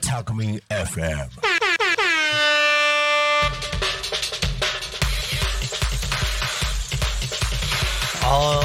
[0.00, 1.28] Talkme FM.
[8.22, 8.60] あ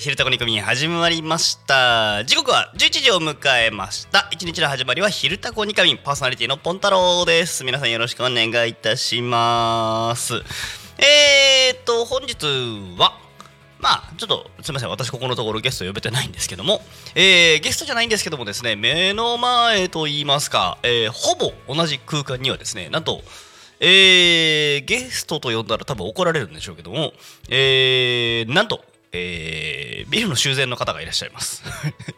[0.00, 2.24] ー、昼タコ煮込み始まりました。
[2.24, 4.28] 時刻は11時を迎えました。
[4.32, 7.64] 一日の始まりは昼タコ煮込みパーソナリティのポン太郎です。
[7.64, 10.42] 皆さんよろしくお願いいたします。
[10.98, 12.34] えーと、本日
[12.98, 13.18] は、
[13.78, 16.82] まあ、ちょっとすみません、私ここのところゲスト呼べてないんですけども、
[17.14, 23.22] えーゲストじゃないんですけどもですね、目の前と言いますか、えーほぼ同じ空間にはですね、なんと、
[23.80, 27.12] えーゲストと呼んだら多分怒られるんでしょうけども、
[27.50, 31.62] えーなんと、えービルの修繕の方がいらっしゃいます、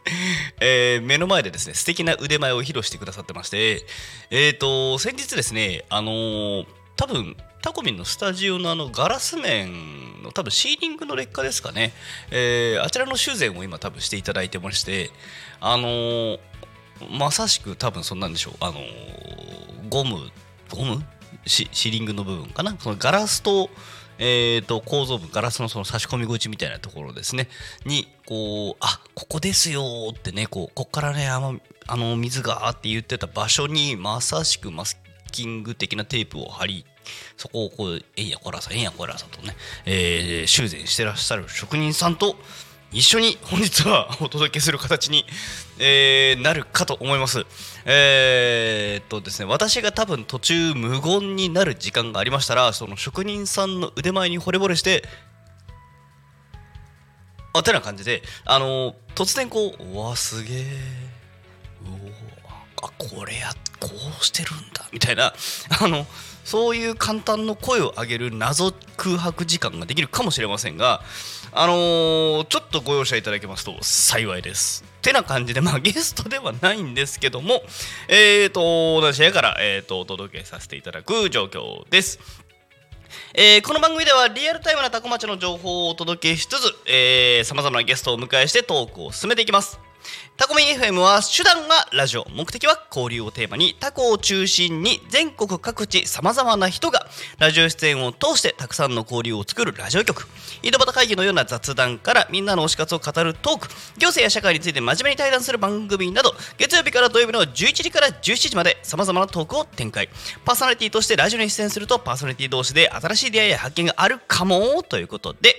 [0.61, 3.85] えー目の前でですね素敵な腕前を披露してくださってまして
[4.31, 11.93] えっ、と先日ですねあのー多分タコミンのスタジオのあのガラス面の多分シーリングの劣化ですかね、
[12.31, 15.11] えーあちらの修繕を今多分していただいてまして
[15.61, 16.39] あの
[17.11, 18.55] まさしく多分そんなんでしょう。
[18.61, 18.81] あの
[19.89, 20.31] ゴム
[20.71, 21.05] ゴム？
[21.47, 22.77] シシーリングの部分かな？
[22.79, 23.71] そのガラスと,、
[24.25, 27.49] えー、と構造部ガラスのその差し込み口みたいなところですね。
[27.85, 34.97] にこうあここですよってねこうこっからねあのあの水がって言ってた場所にまさしくマス
[35.33, 36.85] キング的なテープを貼り
[37.37, 39.57] そこをこうえんやこらさえんやこらさとね、
[39.87, 42.37] えー修繕してらっしゃる職人さんと
[42.93, 45.25] 一緒に本日はお届けする形に、
[45.85, 47.45] えーなるかと思います。
[47.85, 55.03] えーっとですね、私が多分途中無言になる時間がありましたら、その職人さんの腕前に惚れ惚れして、
[57.53, 60.63] あてな感じで、あの突然こう、うわ、すげえ、
[61.83, 63.51] うおあ、これや、
[63.81, 65.35] こうしてるんだ、みたいな、
[65.81, 66.07] あの、
[66.45, 71.03] そういう簡単の声を上げる謎空白時間ができるかもしれませんが、
[71.55, 74.85] あのーちょっとご容赦いただけますと幸いです。
[75.03, 77.63] てな感じで、まあ、ゲストではないんですけども、
[78.09, 82.19] えーと、同じ部屋から、えーと、お届けさせていただく状況です。
[83.35, 89.79] えーこの番組ではリアルタイムなタコ町の情報をお届けしつつさまざまなゲストをお迎えしてトークを進めていきます
[90.37, 92.27] タコミ FM は手段がラジオ。
[92.31, 93.77] 目的は交流をテーマに。
[93.79, 97.07] タコを中心に全国各地さまざまな人が
[97.39, 100.27] ラジオ出演を通してたくさんの交流を作るラジオ局。
[100.63, 103.69] 井戸端会議のような雑談からみんなの推し活を語るトーク。
[103.99, 110.09] 行政や社会について真面目に対談する番組など月曜日から土曜日の11時から17時までさまざまなトークを展開。
[110.45, 115.55] パーソナリティとしてラジオに出演するとパーソナリティ同士で新しい出会いや発見があるかもということで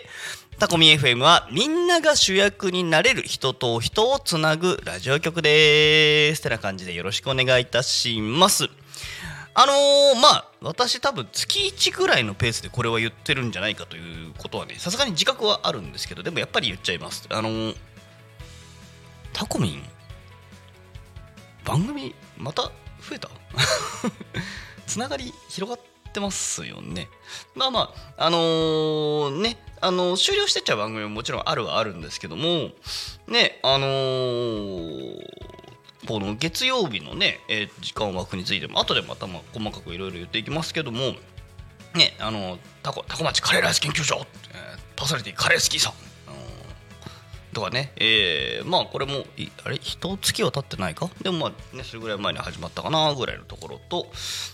[0.63, 6.41] タコミ FM はみんなが主役になれる人と人をつなぐラジオ局です。
[6.41, 8.69] てな感じでよろしくお願いいたします。
[9.55, 17.27] あのーまあ私多分月1ぐらいのペースでこれは言ってるんじゃないかということはねさすがに自覚はあるんですけどでもやっぱり言っちゃいます。
[17.29, 17.75] あのー
[19.33, 19.83] タコミン
[21.65, 22.71] 番組また
[23.01, 23.29] 増えた？
[24.87, 27.09] つながり広がってますよね。
[27.53, 32.69] まあまああのーねあの終了してっちゃう番組ももちろんあるはあるんですけども
[33.27, 35.17] ねあのー
[36.07, 40.99] この月曜日のね、えー時間枠についても後でまたまあ細かくいろいろ言っていきますけども
[41.95, 45.93] ねあのタコタコ町カレーライス研究所、えーパーソナリティカレースキーさん
[47.53, 49.77] とかね、えーまあこれもいあれ？
[49.81, 51.09] 一月は経ってないか？
[51.21, 54.07] でもまあねそれぐらい前に始まったかなぐらいのところと。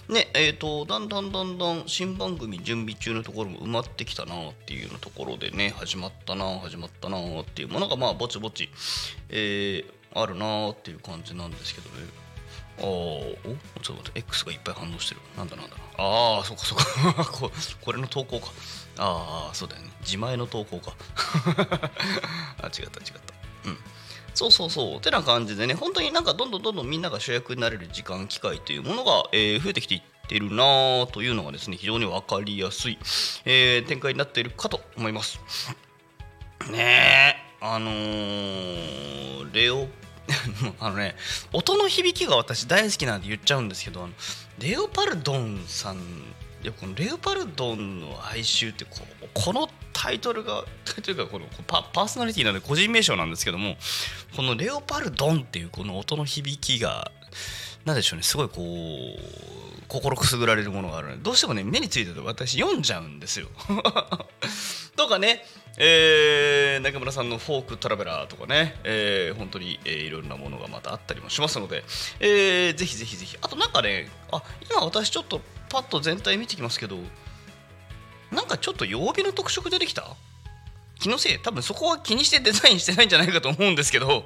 [0.08, 8.70] ねえー、とだんだんだんだん新番組準備中のところも埋まってきたなっていうようなところでね始まったな始まったなっていうものがまあぼちぼち、
[9.30, 11.96] えーあるなっていう感じなんですけどね。
[12.80, 13.36] あーお？
[13.84, 15.22] ちょっと待って X がいっぱい反応してる。
[15.38, 15.76] なんだなんだ。
[16.00, 17.26] ああそっかそっか。
[17.32, 18.48] ここれの投稿か
[19.00, 19.90] ああそうだよね。
[20.02, 20.94] 自前の投稿か。
[22.62, 23.34] あ違った違った。
[23.66, 23.78] うん。
[24.34, 24.98] そうそうそう。
[24.98, 33.00] ってな感じでね本当になんかどんどんどんどんみんなが主役になれる時間機会というものが、えー増えてきていってるなというのがですね非常に分かりやすい、
[33.46, 35.40] えー、展開になっているかと思います。
[36.70, 39.88] ねえあのー、レオ
[40.80, 41.16] あのね
[41.52, 44.08] 音の響きが私大好きなんで言っちゃうんですけど
[44.60, 46.00] レオパルドンさん
[46.62, 48.86] いやこのレオパルドンの哀愁って
[49.34, 53.78] このタイトルがタイトルがこのパーソナリティなので個人名称なんですけども
[54.36, 57.12] このレオパルドンっていうこの音の響きが
[57.86, 63.48] 何でしょうねすごいこう心くすぐられるものがあるのでどうしてもね目についてると私読んじゃうんですよ。
[64.96, 65.46] とかね
[65.82, 71.86] えー、中村さんのフォークトラベラーとかね、えー、本当に、えー、いろんなものがまたあったりもしますので、
[72.20, 73.38] えー、ぜひぜひぜひ。
[73.42, 76.98] あとなんかねあ今私ちょっとパッと全体見てきますけど
[78.32, 80.16] なんかちょっと曜日の特色出てきた？
[81.00, 81.40] 気のせい？
[81.40, 84.26] 多分そこは気にしてデザインしてないんじゃないかと思うんですけど。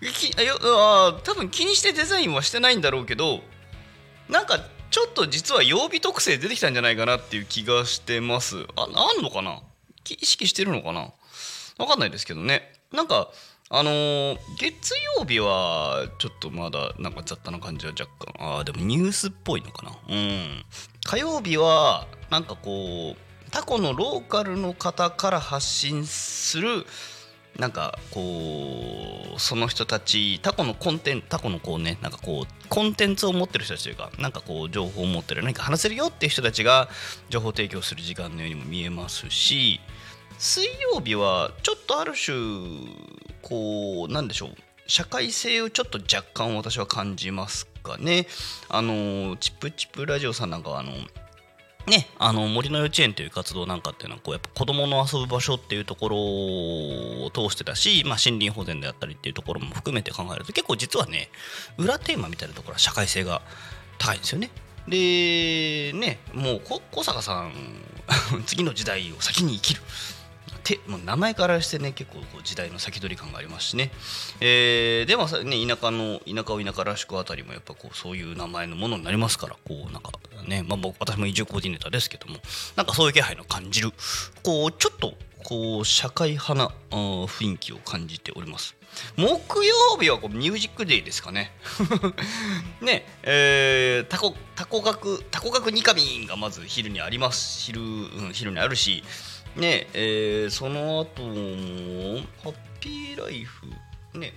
[0.00, 3.40] きあ多分気にしてデザインはしてないんだろうけど
[4.28, 4.58] なんか
[4.90, 8.66] ちょっと実は曜日特性出てきたんじゃないかなっていう気がしてます。
[8.76, 9.60] ああんのかな？
[10.08, 11.12] 意識してるのかな？
[11.78, 12.72] わかんないですけどね。
[12.92, 13.30] なんか
[13.72, 19.92] あのー、月曜日はちょっとまだなんか雑多な感じは若干ああでもニュースっぽいのかな。
[20.08, 20.64] うん。
[21.06, 26.84] 火曜日はなんかこうタコのローカルの方から発信する
[27.60, 28.20] なんかこ
[29.36, 36.88] うその人たちタコのコンテンタコのこうねなんかこうコンテンツを持ってる人たちというかなんかこう情報を持ってる何か話せるよっていう人たちが
[37.28, 39.80] 情報提供する時間のようにも見えますし
[40.40, 40.64] 水
[40.94, 42.34] 曜日はちょっとある種
[43.42, 44.50] こうなんでしょう
[44.86, 48.26] 社会性をちょっと若干私は感じますかね
[48.70, 50.92] あのチップチップラジオさんなんかはあの
[51.86, 61.30] ね、あの森の幼稚園という活動なんかっていうのはこうやっぱ子どもの遊ぶ場所っていうところを通してたし、まあ、森林保全であったりっていうところも含めて考えると結構実はね
[61.78, 63.42] 裏テーマみたいなところは社会性が
[63.98, 64.50] 高いんですよね。
[64.88, 66.62] でねもう
[66.92, 67.52] 小坂さん
[68.46, 69.82] 次の時代を先に生きる
[70.62, 73.90] てもう名前からしてね結構こう時代の先取り感がありますしね、
[74.40, 80.12] えー、でもね田舎の田舎を田舎らしくあたりもやっぱこうそういう名前のものになりますからこうなんか
[80.46, 82.36] ね、まあ、僕私も移住コーディネーターですけども
[82.76, 83.90] なんかそういう気配の感じる
[84.42, 85.14] こうちょっと
[85.44, 88.76] こう社会派な雰囲気を感じております
[89.16, 91.52] 木曜日はこうミュージックデーですかね
[92.82, 99.04] ねえー、タコタコ学タコ学ニカミンがまず昼にあります昼、うん、昼にあるし
[99.56, 103.66] ねえー、その後もハッピーライフ
[104.18, 104.32] ね。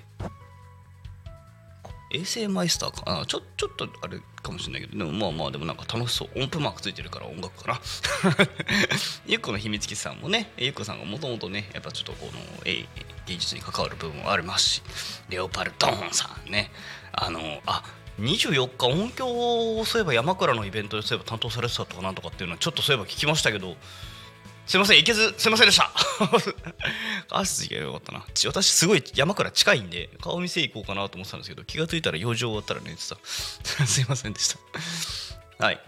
[2.12, 3.20] 衛星マイスターか。
[3.20, 6.30] なちょちょっとあれかもしれないけどでもまあまあでもなんか楽しそう。
[6.40, 7.82] 音符マークついてるから音楽かな
[9.26, 12.88] ゆっこの秘密基地さんもねゆっこさんがもともとねやっぱちょっとこの、芸
[13.28, 14.82] 術に関わる部分もありますし
[15.30, 16.72] レオパルドーンさんね。
[17.14, 17.84] あのあ
[18.20, 23.76] 24日音響をそういえば山倉のイベントでそういえば担当されてたとかなんとかっていうのはちょっとそういえば聞きましたけど
[24.66, 25.92] すいません行けずすいませんでした。
[27.38, 28.26] アスがよかったな。
[28.46, 33.18] 私すごい山から近いんで顔見せ行こうかなと思ってたんですけど気が付いたら用事終わったら寝てた。
[33.86, 35.66] すいませんでした。
[35.66, 35.82] はい。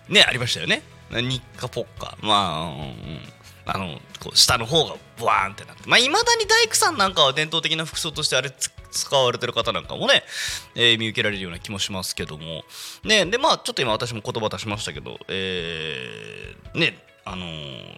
[0.08, 0.82] ねありましたよね。
[1.12, 2.18] 日課ポッカ。
[2.22, 3.20] まあ、うん、
[3.65, 5.89] あのこう下の方がブワーンってなって。
[5.89, 8.51] まあいまだに大工さんなんかは伝統的な服装としてあれ
[8.92, 10.24] 使われてる方なんかもね、
[10.75, 12.63] えー、見受けられるような気もしますけども。
[13.03, 17.98] ねでまあちょっと今私も言葉出しましたけどえー、ねあのー、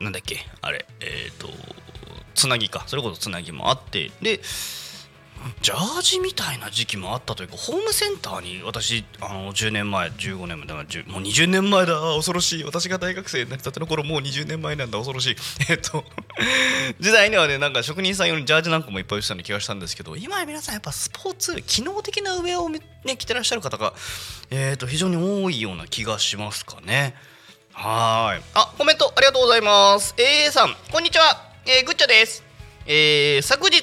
[0.00, 1.48] なんだっけあれえっ、ー、と
[2.34, 2.84] つなぎか。
[2.86, 4.10] それこそつなぎもあって。
[4.20, 4.40] で
[5.60, 12.00] ジャージみたいな時期もあったというかホームセンターに私あの10年前15年前もう20年前だ。
[12.00, 12.64] 恐ろしい。
[12.64, 14.98] 私が大学生になりたての頃もう20年前なんだ。
[14.98, 15.36] 恐ろしい。
[15.68, 16.04] えっと
[17.00, 22.80] 時代にはねなんか職人さん用にジャージなんかもいっぱいしたような気がしたんですけど今や皆さんやっぱスポーツ機能的な上をね
[23.18, 23.92] 着てらっしゃる方が
[24.50, 27.14] えっと非常に多いような気がしますかね。
[27.72, 28.42] はい。
[28.54, 30.14] あコメントありがとうございます。
[30.16, 32.44] AA さんこんにちは、えー、グッチョです。
[32.86, 33.82] えー、昨日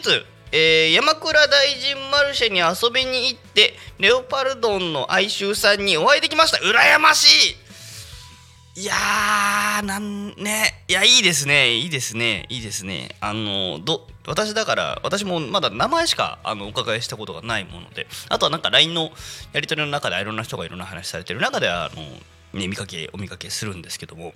[0.51, 6.58] えー、山倉大臣マルシェに遊びに行ってレオパルドンの哀愁さんにお会いできました。
[6.58, 7.55] 羨まし
[8.77, 8.81] い!
[8.81, 10.84] いやーなんね。
[10.88, 11.74] いやいいですね。
[11.75, 12.46] いいですね。
[12.50, 13.10] いいですね。
[13.20, 18.08] あのど私だから私もまだ名前しかあのお伺いしたことがないもので。
[18.29, 19.12] あとはなんか LINE の
[19.51, 21.41] やり取りの中でいろんな人がいろんな話されてる。
[21.41, 24.34] 中であの、ね、見かけお見かけするんですけども。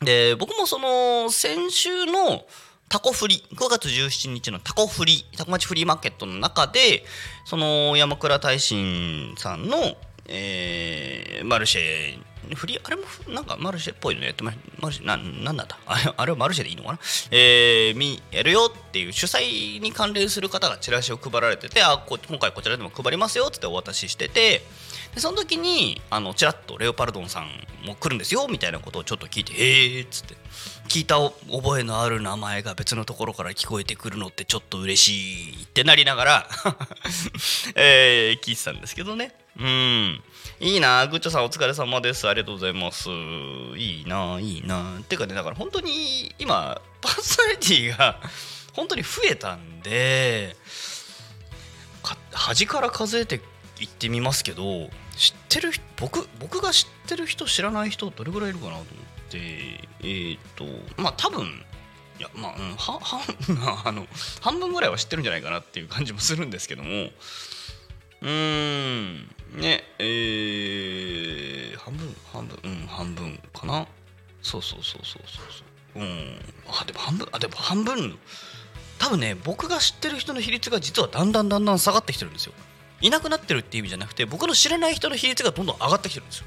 [0.00, 2.46] で僕もその先週の
[2.90, 7.04] タコフリ9月17日のタコフリタコ町フリーマーケットの中で
[7.44, 9.94] その山倉大臣さんの、
[10.26, 15.78] えー、マルシェフリーあれもなんかマルシェっぽいのやってまマルシェななんだった？
[15.86, 16.98] あれあれはマルシェでいいのかな？
[17.30, 24.62] えー、みやるよっていう主催に関連する方がチラシを配られててあこ今回こちらでも配りますよってお渡ししてて
[25.14, 27.48] でその時にあのちらっとレオパルドンさん
[27.86, 30.36] も来るんですよみたいなことをちょっと聞いてへえっつって。
[30.88, 36.48] 聞いた覚えのある名前が別のところから聞こえてくるのってちょっと嬉しいってなりながら
[37.76, 39.32] えー、聞いてたんですけどね。
[39.56, 40.22] うん。
[40.58, 42.28] いいなグッチョさんお疲れ様です。
[42.28, 43.08] ありがとうございます。
[43.76, 44.98] いいないいな。
[44.98, 48.20] っていうかねだから本当に今パーソナリティが
[48.72, 50.56] 本当に増えたんで
[52.32, 53.40] 端から数えて
[53.80, 58.86] 行ってみますけど知ってる僕僕が知ってる人知らない人どれぐらいいるかなと思っ
[59.30, 59.38] て
[60.00, 60.64] えー、と
[60.96, 61.46] まあ多分
[62.18, 64.06] いやまあ、うん、はは あの
[64.40, 73.86] 半分ぐらいは知ってるんじゃないかなっていう感じもするんですけどもうーんねえー、半分半分うん半分かな。
[74.42, 76.02] そうそうそうそうそうそう。
[76.02, 78.18] うんあでも半分あでも半分。
[78.98, 82.52] 多分ね僕が知ってる人の比率が実はだんだんだんだん下がってきてるんですよ。
[83.00, 86.46] いなくなってるっていう意味じゃなくて僕の知らない人の比率がどんどん上がってきてるんですよ。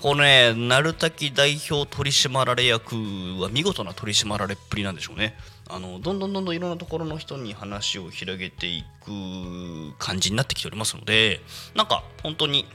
[0.00, 2.94] このね鳴滝代表取締役
[3.40, 5.36] は見事な取り締まられっぷりなんでしょうね。
[5.68, 11.40] あのどんどんどんどんいろんなところの人に話を広げていく感じになってきておりますので
[11.74, 12.66] なんか本当に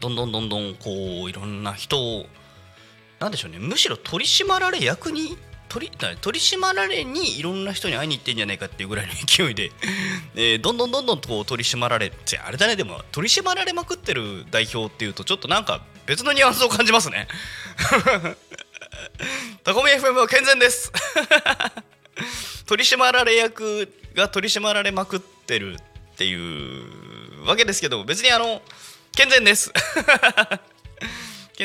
[0.00, 2.26] どんどんどんどんこういろんな人を
[3.20, 5.36] なんでしょうねむしろ取り締まられ役に
[5.68, 9.70] 取り取り締まられにいろんな人に会いに行ってんじゃないかっていうぐらいの勢いで、
[10.34, 12.38] えー、どんどんどんどんこう取り締まられて。
[12.38, 17.28] あれだねでも取り締まられまくってる代表っていうとちょっとなんか別のニュアンスを感じますね。
[19.62, 20.90] タコミ FM は健全です。
[22.66, 28.62] 取り締まられ役が取り締まられまくってるっていうわけですけど別にあの
[29.14, 29.72] 健全です。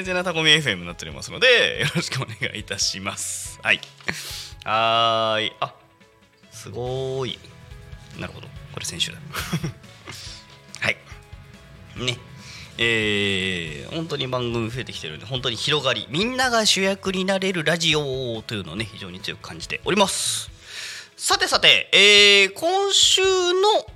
[0.04, 3.58] 健全なタコミ FM になっておりますので、よろしくお願いいたします。
[3.64, 3.80] はい。
[4.66, 5.54] はーい。
[5.62, 5.74] あ
[6.52, 7.40] すごい。
[8.20, 8.48] なるほど。
[8.74, 9.18] これ先週だ。
[10.82, 10.98] はい。
[11.96, 12.18] ね。
[12.78, 20.53] えー、本当に番組増えてきてるんで、本当に広がり、みんなが主役になれるラジオというのをね、非常に強く感じております。
[21.26, 23.30] さてさて、えー、今週の、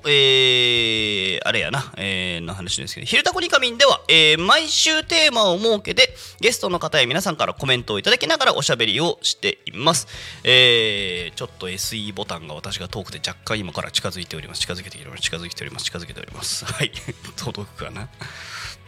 [0.05, 10.07] えー、あれやな、えー、の話ですけど、ひるたこにかみんでは、えー、毎週テーマを設けて、ゲストの方や皆さんからコメントをいただきながらおしゃべりをしています。
[10.45, 14.61] えー、ちょっと SE ボタンが私が遠くて若干今から近づいております。
[14.61, 15.21] 近づけております。
[15.23, 15.83] 近づいております。
[15.83, 16.63] 近づけております。
[16.63, 16.93] はい。
[17.35, 18.07] 届くかな？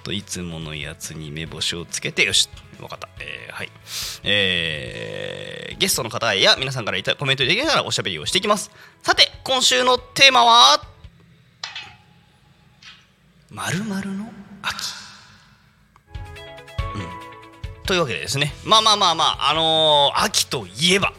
[0.03, 2.49] といつものやつに目星をつけてよし。
[2.79, 3.69] 分かった、えー、はい、
[4.23, 8.71] えー、ゲストの方や皆さんからいたコメントできながらおしゃべりをしていきます。
[9.03, 10.81] さて今週のテーマは？
[13.49, 14.75] まるまるの秋。
[16.95, 17.83] うん。
[17.83, 18.53] というわけでですね。
[18.63, 21.11] まあまあまあまああのー、秋といえば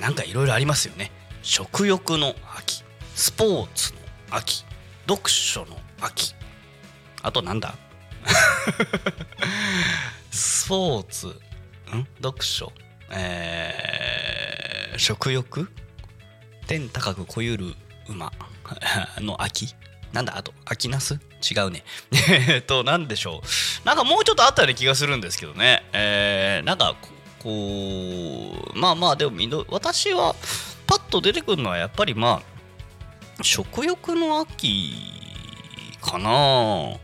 [0.00, 1.12] なんかいろいろありますよね。
[1.42, 2.82] 食欲の秋。
[3.14, 4.00] スポーツの
[4.30, 4.64] 秋。
[5.06, 6.34] 読書の秋。
[7.22, 7.74] あとなんだ？
[10.30, 11.26] スポーツ。
[11.28, 12.06] ん？
[12.22, 12.72] 読書。
[13.10, 15.68] えー、食欲？
[16.66, 17.74] 天高くこゆる
[18.08, 18.32] 馬。
[19.20, 19.74] の秋。
[20.12, 20.36] なんだ？
[20.36, 21.14] あと秋ナス？
[21.50, 21.84] 違うね。
[22.48, 23.86] えっと何でしょう。
[23.86, 25.82] なんかもうちょっとあったような気がするんですけどね。
[25.92, 26.94] えー、なんか
[27.42, 29.32] こうまあまあでも
[29.68, 30.36] 私は
[30.86, 32.42] パッと出てくるのはやっぱりま
[33.38, 34.94] あ食欲の秋
[36.00, 36.96] かな。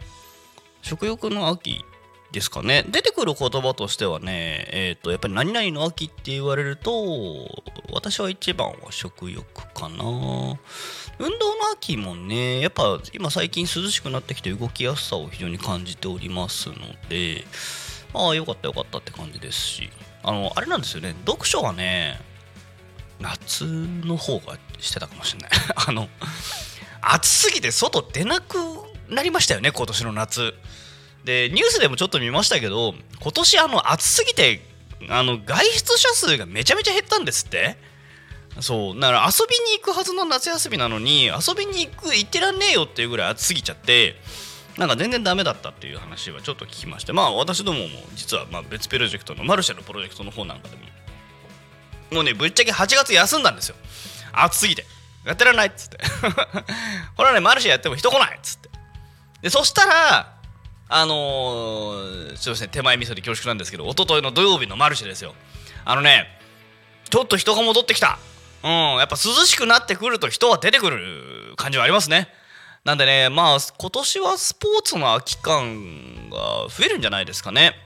[0.87, 1.85] 食欲の秋
[2.31, 2.85] ですかね。
[2.88, 7.49] 出てくる言葉としてはねえっ、ー、とやっぱり何々の秋って言われると
[7.93, 9.97] 私は一番は食欲かな。
[9.99, 16.76] 運動の秋もねやっぱ今最近涼しくなってきて動きやすさを非常に感じておりますの
[17.09, 17.45] で
[18.14, 19.90] ああよかったよかったって感じですし。
[20.23, 21.16] あのあれなんですよね。
[21.26, 22.21] 読書はね
[23.19, 25.50] 夏の方がしてたかもしれない。
[25.88, 26.09] あの
[27.00, 28.57] 暑すぎて外出なく
[29.09, 30.55] なりましたよね今年の夏。
[31.25, 34.61] でニュースでもちょっと見ましたけど今年あの暑すぎて
[35.09, 37.77] あの外出者数がめちゃめちゃ減ったんですって。
[38.61, 44.15] そうだから遊びに行くはずの夏休みなのに遊びに行く行ってらんねえよっていうぐらい暑すぎちゃって
[44.79, 50.83] なんか全然ダメだったっていう話はちょっと聞きましてまあ私どもも実はま別プロジェクトのマルシェのプロジェクトの方なんかでも
[52.13, 53.77] もうねぶっちゃけ8月休んだんですよ。
[54.33, 54.85] 暑すぎて。
[55.25, 55.99] やってらんないっつって。
[57.17, 58.66] これはねマルシェやっても人来ないっつって。
[59.47, 60.35] でそしたら
[60.88, 65.35] あのー、すいません手前味噌で恐縮なんですけど一昨日の土曜日のマルシェですよ。
[65.85, 66.26] あのね
[67.09, 68.19] ちょっと人が戻ってきた。
[68.65, 72.26] うんやっぱ涼しくなってくると人は出てくる感じはありますね。
[72.83, 77.76] なんでねまあ今年はスポーツの空き感が増えるんじゃないですかね。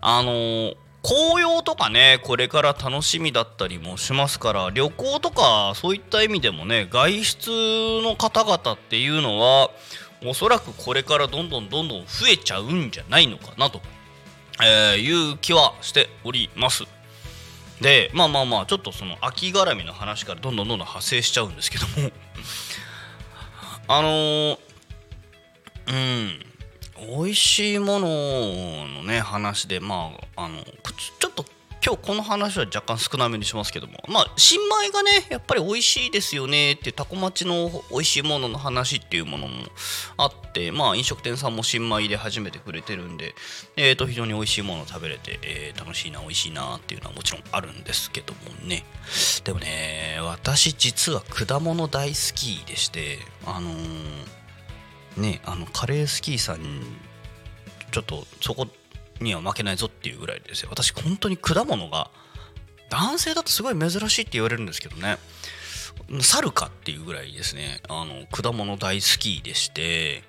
[0.00, 0.76] あのー
[1.06, 7.50] 紅葉とかねこれから楽しみだったりもしますから旅行とかそういった意味でもね外出
[8.02, 9.70] の方々っていうのは
[10.24, 13.80] おそらくこれからどんどんどんどん増えちゃうんじゃないのかなと、
[14.62, 16.84] えー、いう気はしております。
[17.80, 22.10] でまあまあまあちょっとその秋絡みの話からどんどんどんどん派生しちゃうんですけども。
[23.88, 24.58] あのー、
[25.88, 26.46] うん
[26.98, 28.08] 美味しいもの
[28.86, 31.44] のね話でまああのちょっと
[31.86, 34.02] 今日この話は若干少なめにしますけども。
[34.08, 36.72] まあ新米がねやっぱり美味しいですよね。
[36.72, 39.54] ってタコ町の美味しいものの話っていうものも
[40.16, 43.36] あってまあ飲食店さんも新米で始めてくれてるんで
[43.76, 48.84] えーと非常に美味しいものを食べれて、えー、楽しいな美味しいなっていうのはもちろんあるんですけどもね。
[49.44, 56.58] でもね私実は果物大好きでしてあのーねあのカレースキーさん
[57.92, 58.66] ちょっとそこ
[59.20, 60.68] には負けないぞっていうぐらいですよ。
[60.70, 62.10] 私本当に果物が
[62.90, 65.18] 男性だとすごい珍しいって言われるんですけどね。
[66.20, 67.80] 猿かっていうぐらいですね。
[67.88, 70.22] あの果物大好きでして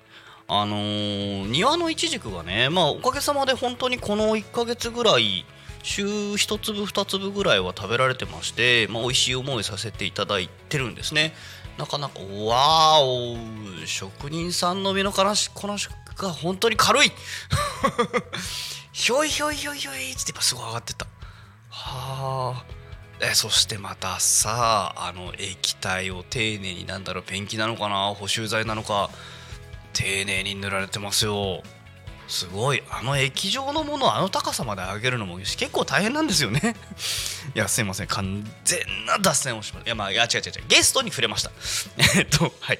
[0.48, 5.44] あのー、庭のイチジクがねまあおかげさまで本当にこの1ヶ月ぐらい
[5.82, 11.34] 週1粒2粒ぐらいは食べられてまして、まあ、美味しい思いさせていただいてるんですね。
[11.76, 17.12] なかなかわーお職人さんの身のこなしこなしが本当に軽い。
[18.98, 21.06] ひょいひょいひょいひょいってやっぱすごい上がってた。
[21.70, 22.64] はあ。
[23.20, 29.10] えそしてまたさあの液体を丁寧になんだろうペンキなのかな補修剤なのか
[29.92, 31.62] 丁寧に塗られてますよ。
[32.28, 32.82] すごい。
[32.90, 36.76] あの液状のものをあの高さまで上げるのも結構大変なんですよね。
[37.56, 38.06] いやすいません。
[38.06, 39.88] 完全な脱線をしました。
[39.88, 40.64] いやまあいや違う違う違う。
[40.68, 41.50] ゲストに触れました。
[42.18, 42.78] えっとはい。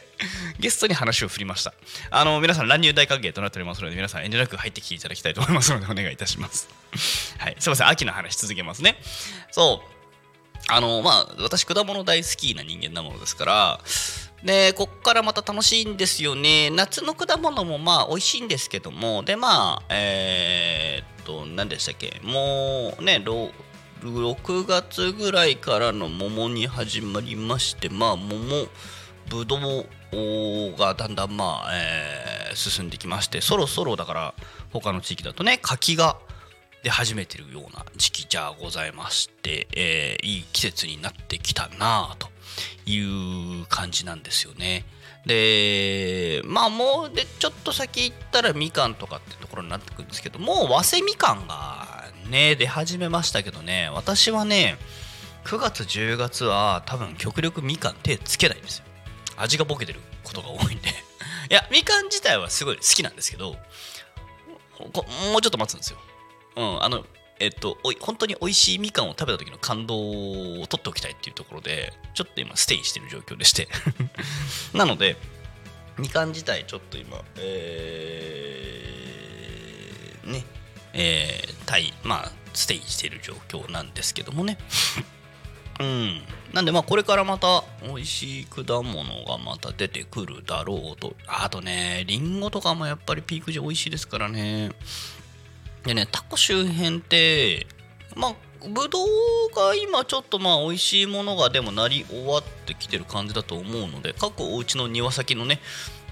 [0.59, 1.73] ゲストに話を振りました。
[2.11, 6.69] あの皆さん乱入大歓迎となっておりますので皆さん遠慮なく入ってきていただきたいと思いますのでお願いいたします。
[7.39, 7.57] はい。
[7.59, 7.89] すいません。
[7.89, 9.01] 秋の話続けますね。
[9.51, 9.99] そう。
[10.71, 13.81] あのまあ私果物大好きな人間なものですから
[14.45, 16.71] でこっからまた楽しいんですよね。
[16.71, 19.23] 夏の果物もまあ美味しいんですけども。
[19.23, 22.21] でまあえー、っと何でしたっけ。
[22.23, 28.69] もうね6月ぐらいからの桃に始まりましてまあ桃
[29.29, 34.35] ぶどうがだんだんまあ、えー、進んできましてそろそろだから
[34.73, 36.17] 他の地域だとね柿が
[36.83, 42.29] 出始めてるような時期じゃございまして、えー、いい季節になってきたなと。
[42.87, 44.85] いう感じなんですよね。
[45.27, 54.79] でまあもうでちょっと先行ったらみかんとかってところになってくるんですけどもう早生みかんがね出始めましたけどね私はね
[55.45, 58.85] 9月10月は多分極力みかん手つけないんですよ。
[59.37, 60.89] 味がボケてることが多いんで。
[61.51, 65.99] いやみかん自体はすごい好きなんですけどもうちょっと待つんですよ。
[66.57, 67.05] うんあの
[67.41, 69.97] えっと、おい本当に美味しいみかんを食べた時の感動
[70.61, 73.69] を取っておきたいっていうところで、ちょっと今ステイしてる状況でして
[74.75, 75.17] なので、
[75.99, 80.45] みかん自体ちょっと今、えー、ね、
[80.93, 84.59] えー、タイ、まあ、ステイしてる状況なんですけどもね。
[85.81, 86.23] うん。
[86.53, 91.15] なんで、まあ、これからまた美味しい果物がまた出てくるだろうと。
[91.27, 94.73] あとね、りんごとかもやっぱりピーク時美味しいですからね。
[95.89, 97.67] でねタコ周辺って
[98.15, 98.35] まあ
[98.69, 99.07] ぶどう
[99.57, 105.61] が今ちょっとまあ美味しいものがでもなり終わってきてる感じだと思うので各お家の庭先のね、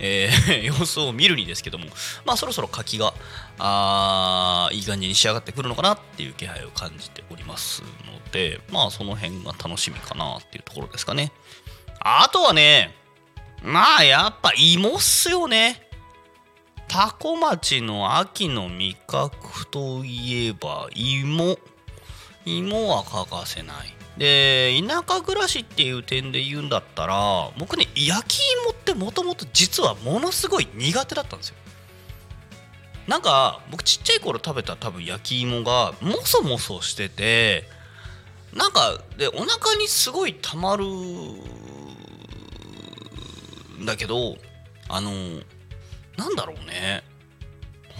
[0.00, 1.88] えー 様子を見るにですけども
[2.24, 3.12] まあそろそろ柿が
[3.58, 11.32] あーいい感じに仕上がってくるのかなっていう気配を感じておりますのでまあその辺が楽しみかなっていうところですかね。
[12.00, 12.96] あとはね
[13.62, 15.85] まあやっぱ芋っすよね。
[16.88, 21.58] 多古町の秋の味覚といえば芋。
[22.44, 23.94] 芋は欠かせない。
[24.16, 31.56] で田舎暮らしっていう点で言うんだったら僕ね焼き芋ってもともと実はものすごい苦手だったんですよ。
[33.06, 37.64] なんか僕ちっちゃい頃食べた多分焼き芋がもそもそしてて
[38.54, 41.36] なんかでお腹にすごいたまるん
[43.84, 44.38] だけど
[44.88, 45.10] あの
[46.16, 47.02] なんだろうね。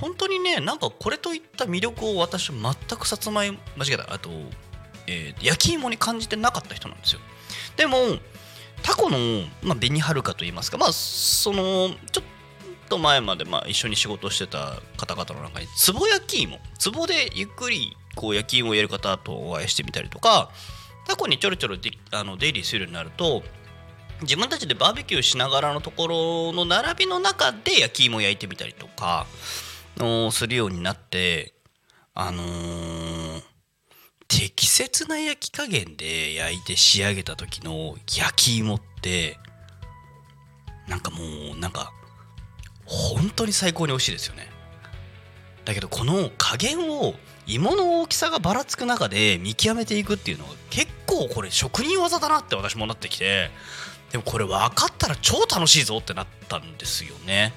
[0.00, 4.30] 本当にねなんかこれといった魅力を私全くさつまい間違えたあと、
[5.06, 7.20] えー焼き芋に感じてなかった人なんですよ。
[7.76, 7.96] でも
[8.82, 9.18] タコの、
[9.62, 16.58] まあ、紅はるかといいますかまあそのちょっと前までまあ一緒に仕事してた方々の中に壺焼き芋
[16.92, 20.50] 壺でゆっくりこう焼き芋をやる方とお会いしてみたりとか
[21.06, 23.42] タコにちょろちょろであの出入りするようになると
[24.22, 29.26] 自分たちでバーベキューしながらのところの並びの中で焼き芋焼いてみたりとか
[29.96, 31.54] のするようになって
[32.14, 33.56] あのー
[34.28, 39.38] 適切な焼き加減で焼いて仕上げた時の焼き芋って
[40.88, 41.18] なんかも
[41.56, 41.92] うなんか
[42.84, 44.48] 本当に最高に美味しいですよね。
[45.64, 47.14] だけどこの加減を
[47.46, 53.50] 芋の大きさがばらつく中で見極めていくっていうのが結構これ職人技だなって私もなってきて
[54.12, 57.52] でもこれ分かったら超楽しいぞってなったんですよね。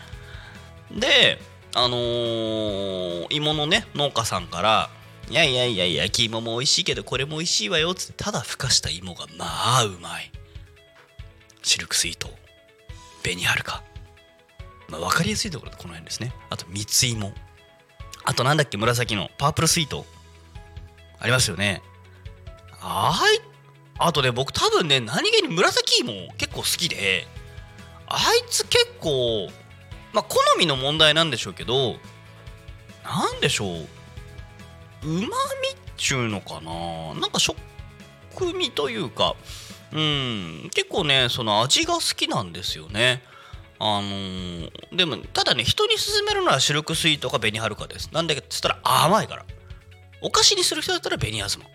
[0.92, 1.40] で
[1.76, 4.90] あのー芋のね農家さんから
[5.30, 10.32] 「いやいやいや焼き芋も美味しいけどこれも美味しいわよ」っつってただふかした芋がまあうまい。
[11.62, 12.30] シルクスイート
[13.22, 13.84] 紅はるか、
[14.88, 16.34] まあ、分かりやすいところでこの辺ですね。
[16.50, 17.34] あと蜜芋。
[18.24, 20.06] あとなんだっけ紫のパープルスイート。
[21.20, 21.82] ありますよね。
[22.80, 23.49] はい
[24.00, 27.28] あとね僕多分ね何気に紫芋結構好きで
[28.08, 29.50] あいつ結構
[30.14, 31.98] まあ好みの問題なんでしょうけど
[33.04, 33.70] なんでしょう。
[35.04, 35.28] うまみっ
[35.98, 37.20] ちゅうのかな。
[37.20, 37.56] なんか食
[38.54, 39.36] 味というか
[39.92, 43.22] うん結構ねその味が好きなんですよね。
[43.80, 48.10] あのーでもただね人に勧めるのはシルクスイートか紅はるかです。
[48.14, 49.46] なんでっつったら甘いから。
[50.22, 51.66] お菓子にする人だったら紅あずま。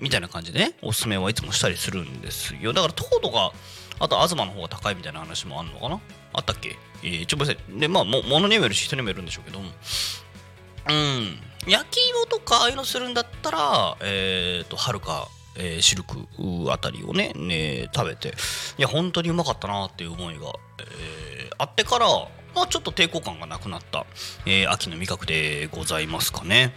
[0.00, 2.72] みたいな感じでねおすすめはいつもしたりするんですよ。
[2.72, 3.52] だから糖度が
[3.98, 6.00] あと東の方が高いみたいな話もあるのかな？
[6.34, 6.76] あったっけ？
[7.02, 7.80] えー、ちょっとごめんなさい。
[7.80, 11.38] でまあも物にもよるし人にもよるんでしょうけどうん。
[11.66, 16.26] 焼き芋とかああいうのするんだったらえっ、とはるかえーシルク
[16.70, 18.34] あたりをねね食べて。
[18.78, 22.06] いや本当にうまかったなっていう思いが、えーあってから
[22.54, 24.04] まあちょっと抵抗感がなくなった、
[24.44, 26.74] えー秋の味覚でございますかね。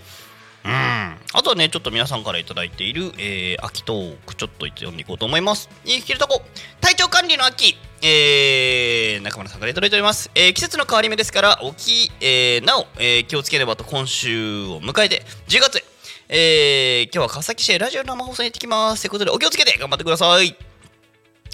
[0.65, 0.71] うん。
[0.71, 5.69] あとはねちょっと皆さんから頂いている、えー秋トークちょっと読んでいこうと思います。
[5.85, 6.41] いいきるとこ。
[6.81, 7.77] 体調管理の秋。
[8.01, 15.83] えー、中村さんから頂いております、えー季節の変わり目ですからおき、えーなお、えー気をつければと今週を迎えて10月。
[16.29, 19.01] えー今日は川崎市へラジオ生放送に行ってきます。
[19.01, 20.55] ということでお気をつけて頑張ってください。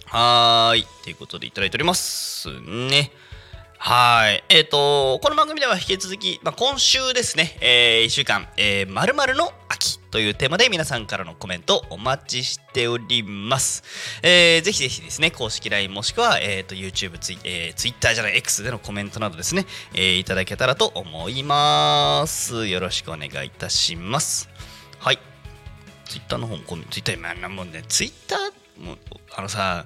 [0.05, 0.87] はーい。
[1.03, 3.11] ということでいただいておりますね。
[3.77, 4.43] はい。
[4.49, 13.83] えっ、と、この番組では引き続き、まあ、今週ですね、え1週間、えー、〇〇の秋というテーマで皆さんからのコメントお待ちしております。
[14.23, 22.67] えー、ぜひぜひですね、公式 LINE もしくは、えっ、と、YouTube、ツイ,、えー、Twitter じゃない X でのコメントなどですね、えーいただけたらと思います。
[22.67, 24.49] よろしくお願いいたします。
[24.99, 25.19] はい。
[26.05, 28.37] Twitter の方もコメント、Twitter、まあ、もうね、Twitter、
[28.79, 28.97] もう、
[29.35, 29.85] あのさ、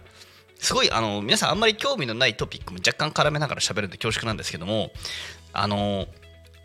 [0.59, 4.91] すごいあの皆さんあんまり興味のないトピックも若干絡めながら喋るんで恐縮なんですけども
[5.53, 6.05] あの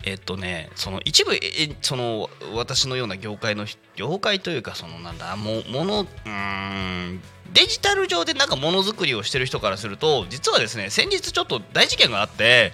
[0.05, 1.33] えっとねその一部
[1.81, 12.73] その私のような業界の業界というかそのなんだもものうんデジタル上でなんかものづくりをしてる人からすると実はですね先日ちょっと大事件があって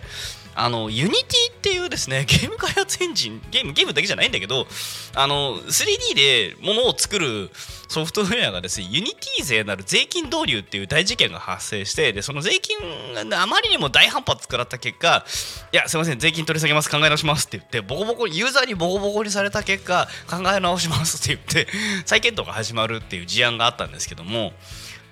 [0.63, 4.67] あの Unity っていうですね ゲーム開発エンジンゲームゲームだけじゃないんだけど
[5.15, 7.51] あの 3D でものを作る
[7.89, 15.25] ソフトウェアがですね Unity 税なる税金導入っていう大事件が発生してでその税金があまりにも大反発食らった結果
[15.73, 21.73] いやすいません税金取り下げます考え直しますって言ってボコボコユーザーにボコボコにされた結果考え直しますって言って
[22.05, 24.53] 再検討が始まるっていう事案があったんですけども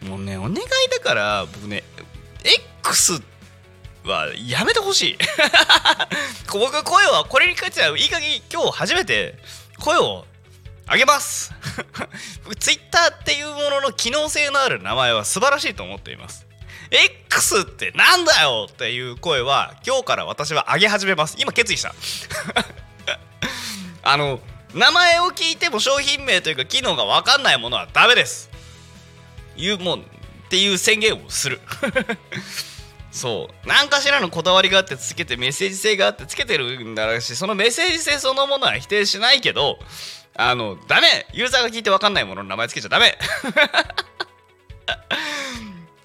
[0.03, 0.57] もうねお願い
[0.91, 1.85] だから僕ね
[2.85, 3.38] X って
[4.09, 5.19] はやめてほしい。
[6.53, 9.39] 僕声はこれに関してはいい加減今日初めて
[9.79, 10.27] 声を
[10.87, 11.53] あげます。
[12.59, 16.47] ツイッターっていうものの機能性のある名前は素晴らしいと思っています。
[16.91, 21.37] X ってなんだよっていう声は今日から私は上げ始めます。
[21.39, 21.95] 今決意した。
[24.03, 24.41] あの
[24.75, 28.49] 名前を聞いても商品名というか機能が分かんないものはダメです。
[29.57, 30.03] いうもうっ
[30.49, 31.61] ていう宣言をする。
[33.19, 33.69] そう。
[33.69, 39.79] 何かしらのこだわりがあってつけてメッセージ性があってつけてるんだろうしそのメッセージ性そのものは否定しないけど
[40.37, 41.27] あのダメ！
[41.33, 43.19] ユーザーが聞いて分かんないものの名前つけちゃダメ！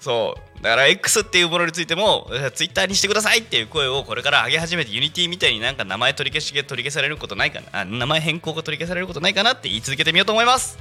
[0.00, 0.62] そう。
[0.62, 7.80] だから X っていうものについても Twitter にしてくださいっていう声をこれから上げ始めて Unity みたいになんか名前取り消し取り消されることないかな？
[7.80, 10.78] あ名前変更が取り消されることないかなって言い続けてみようと思います。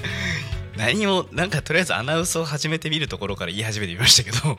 [0.76, 4.58] 何もなんかとりあえずアナウンスを始めてみるところから言い始めてみましたけど。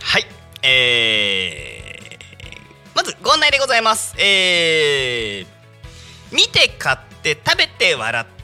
[0.00, 0.26] はい。
[0.62, 4.14] えー、まずご案内でございます。
[4.18, 8.42] えー、見て買って食べて笑って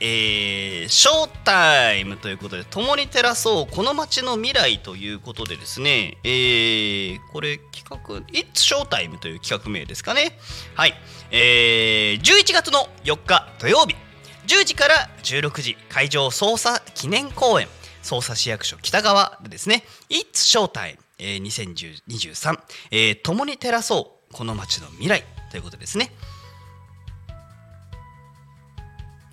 [0.00, 10.38] えー、ショータイムということで共に照らそうこの街の未来ということでですねえー、これ企画 It's Showtime という企画名ですかね。
[10.76, 10.94] はい。
[11.32, 14.05] えー、11月の4日土曜日。
[14.46, 17.68] 10時から16時会場捜査記念公演。
[18.02, 19.82] 捜査市役所北側でですね。
[20.08, 22.60] It's Showtime、えー、2023、
[22.92, 26.12] えー、共に照らそうこの街の未来ということですね。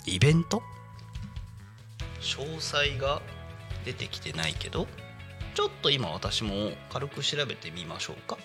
[0.08, 0.63] イベント？
[2.19, 3.21] 詳細が
[3.86, 4.88] 出てきてないけど
[5.54, 8.38] ちょっと今私も軽く調べてみましょうか。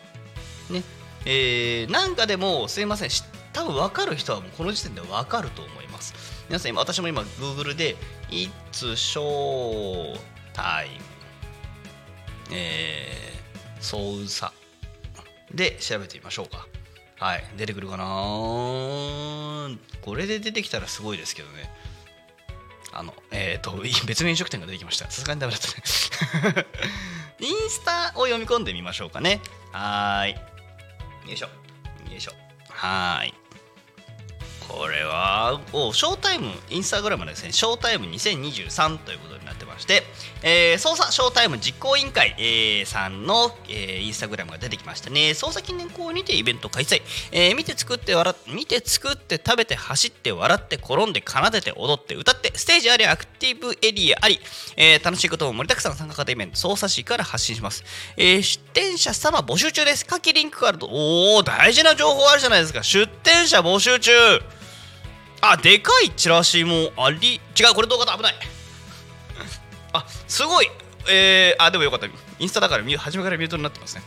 [0.69, 0.83] ね。
[1.31, 3.11] えー、なんかでもすいません
[3.53, 6.15] 多分分かる人はもうこの時点で分かると思います。
[6.49, 7.97] 皆さん今私も今 Google で
[8.31, 8.49] It's
[8.95, 10.19] Show
[10.55, 10.89] Time
[12.51, 14.51] えー、操作
[15.53, 16.67] で調べてみましょうか。
[17.19, 18.05] はい出てくるかな
[20.03, 21.71] これで出てきたらすごいですけどね。
[22.91, 25.05] あのえっ、ー、と別の飲食店が出てきました。
[25.11, 26.67] さすがにダメだったね。
[27.41, 29.43] インスタを読み込んでみましょうかね。
[29.73, 30.58] はい。
[31.29, 31.47] よいしょ。
[31.47, 32.33] よいしょ。
[32.71, 33.35] はい。
[34.69, 40.03] これはおショータイムインスタグラムですねショータイム2023ということになってまして、
[40.43, 45.31] えー、捜査ショータイム実行委員会、えー、さんの、えー、インスタグラムが出てきましたね。
[45.31, 47.01] 捜査記念公にてイベント開催、
[47.33, 54.39] えー、見て作って笑見て作って食べて走って笑って転んで奏でて踊って歌ってステージありアクティブエリアあり、
[54.77, 57.85] えー、楽しいことを盛りだくさん参加型イベント捜査市から発信します、
[58.17, 60.05] えー、出店者様募集中です。
[60.05, 62.83] 下記リンクがあるとおお大事な情報あるじゃないですか。
[62.83, 64.13] 出店者募集中。
[65.41, 67.41] あでかいチラシもあり。
[67.59, 68.35] 違うこれ動画だ危ない。
[69.93, 70.69] あすごい。
[71.11, 72.07] えー、あでもよかった。
[72.07, 74.03] インスタだから初めからミュートになってますね。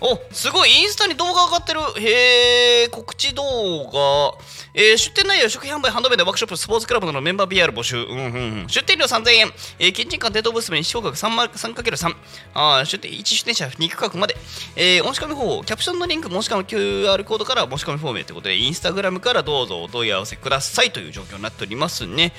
[0.00, 1.80] おすごいインスタに動画上がってる。
[2.00, 3.42] へえ告知動
[3.84, 4.38] 画、
[4.74, 11.16] えー、出店内容食品販売ハンドメイドワークショップスポーツクラブのメンバー PR 募集、うんうんうん、出店料3000円、えー、キッチンカーデートブース面1価格
[11.56, 12.16] 3×3
[12.54, 14.36] あ出店1出店者2区画まで、
[14.76, 20.90] えー、申し込み方法キャプションのリンク申し込み QR コードから申し込みフォームへということでインスタグラムからどうぞお問い合わせください。
[20.96, 22.32] という状況になっておりますね。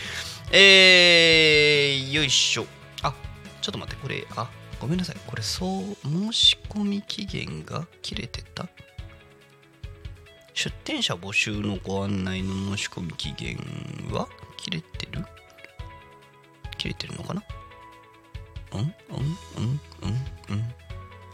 [0.51, 2.65] えー、よいしょ。
[3.03, 3.13] あ
[3.61, 5.15] ちょっと待ってこれあごめんなさい。
[5.25, 8.67] これそう申し込み期限が切れてた？
[10.53, 13.57] 出店者募集のご案内の申し込み期限
[14.11, 15.25] は切れてる？
[16.77, 17.43] 切れてるのかな？
[18.73, 18.79] うん？
[18.79, 18.93] うん？
[19.57, 19.81] うん？
[20.01, 20.09] うん？
[20.49, 20.73] うん？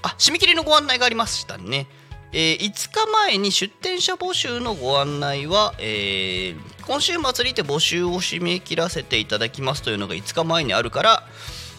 [0.02, 1.88] あ締め切りのご案内がありましたね。
[2.36, 11.24] えー、5日前に出店者募集のご案内は、えー、今週末にて募集を締め切らせていただきますというのが5日前にあるから、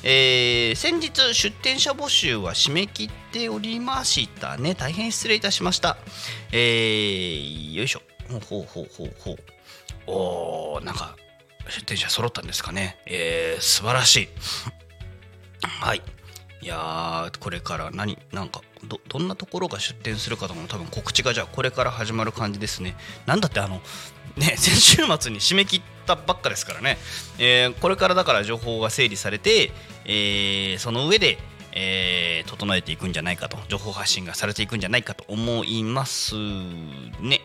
[0.06, 4.74] えー、先日出店者募集は締め切っておりましたね。
[4.74, 5.96] 大変失礼いたしました。
[6.52, 8.02] えー、よいしょ。
[8.28, 9.36] ほうほうほうほうほう。
[10.06, 11.16] おーなんか
[11.70, 12.98] 出店者揃ったんですかね。
[13.06, 14.28] えー、素晴らしい。
[15.62, 16.02] はい。
[16.60, 22.94] いやーこれから何なんかどどんなところが出店するかとかも多分告知がじゃあこれから始まる感じですね。
[23.24, 23.80] なんだってあの
[24.36, 26.98] ね 先週末に締め切ったばっかですからね、
[27.38, 29.72] えー、これからだから情報が整理されて、
[30.04, 31.38] えー、その上で、
[31.72, 37.40] えー、整えていくんじゃないかと情報発信がされていくんじゃないかと思いますね。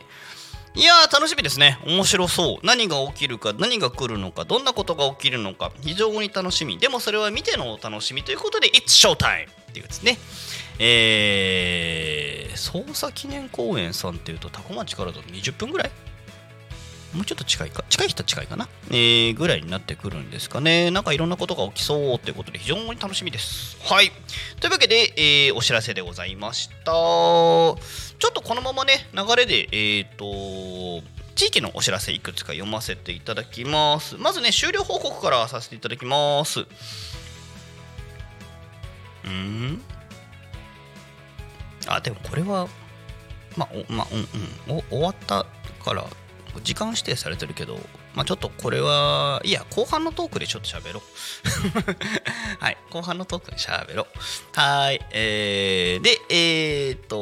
[0.76, 1.80] いやー楽しみですね。
[1.86, 2.66] 面白そう。
[2.66, 6.78] 何が起きるか何が来るのかどんなことが起きるのか非常に楽しみ。
[6.78, 8.24] でもそれは見てのお楽しみ。
[8.24, 9.50] ということで It's Showtime!
[9.50, 10.18] っていうですね。
[10.78, 15.92] えー、捜査記念公園さんっていうと多古町からだと20分ぐらい
[17.14, 17.84] もうちょっと近いか？
[17.90, 20.92] 近い人は近いかな、えー、ぐらいになってくるんですかね。
[20.92, 23.78] なんかいろんなことが起きそうっていうことで非常に楽しみです。
[23.82, 24.12] はい。
[24.60, 26.92] というわけで、えー、お知らせでございました。
[26.92, 27.76] ちょ
[28.30, 31.04] っとこのままね流れでえっ、ー、と
[31.36, 34.16] 地域のお知らせいくつか読ませていただきます。
[34.18, 36.66] まずね終了報告からさせていただきます。
[39.26, 39.82] うん？
[41.88, 42.68] あでもこれは
[43.58, 44.20] まあおまあうん
[44.70, 44.78] うん。
[44.78, 45.46] お終わった
[45.84, 46.06] から
[46.62, 47.78] 時間指定されてるけど、
[48.16, 51.04] まあ、ちょっとこれはいや後半のトークでちょっと喋ろう。
[52.60, 54.60] はい後半のトークで喋ろう。
[54.60, 57.18] はいえー、でえー、っと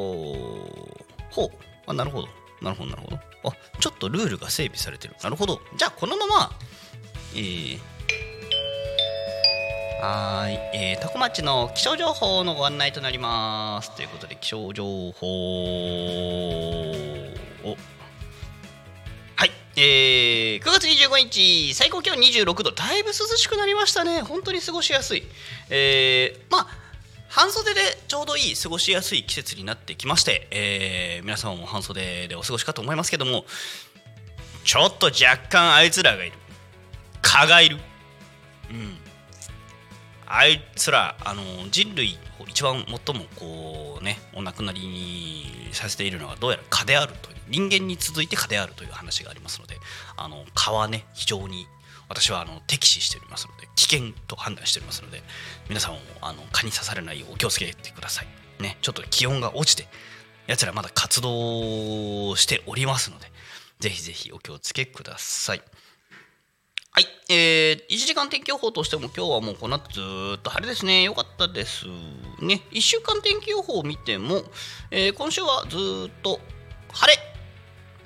[1.31, 1.51] ほう。
[1.87, 2.29] あなるほど。
[2.61, 3.19] なるほどなるほど。
[3.49, 5.15] あちょっとルールが整備されてる。
[5.21, 5.61] なるほど。
[5.75, 6.51] じゃあこのまま
[7.33, 7.79] えー、
[10.01, 13.95] はい、えー、多古町の気象情報のご案内となります。
[13.95, 15.27] ということで気象情報
[17.63, 17.77] を、
[19.79, 22.71] えー、9月25日最高気温26度。
[22.71, 24.23] だいぶ涼しくなりましたね。
[24.23, 25.23] 本当に過ごしやすい。
[25.69, 26.67] えー、まあ
[27.29, 33.45] 半袖でちょうどいい過ごしやすい季節になってきまして、えー、皆様も半袖でお過ごしかと思いますけども
[34.63, 36.37] ちょっと若干あいつらがいる。
[37.21, 37.77] 蚊がいる。
[38.71, 38.97] うん。
[40.25, 47.36] あいつらあの人類一番最もこうねお亡くなりにさせているのはどうやら蚊であるという。
[47.49, 49.77] 人間に続いて蚊であるという話がありますので
[50.15, 51.67] あの蚊はね非常に
[52.09, 55.21] 私はあの敵視しておりますので危険と判断しておりますので
[55.67, 58.27] 皆さんもあの蚊に刺されないようお気をつけてください
[58.61, 59.87] ねちょっと気温が落ちて
[60.47, 63.27] やつらまだ活動しておりますので
[63.79, 65.61] ぜひぜひお気をつけください
[66.97, 70.01] はい、えー、1時間天気予報としても今日はもうこの後ず
[70.37, 71.03] っと晴れですね。
[71.03, 71.85] よかったです
[72.41, 72.63] ね。
[72.71, 74.41] 1週間天気予報を見ても、
[74.89, 76.39] えー、今週はずっと
[76.91, 77.36] 晴れ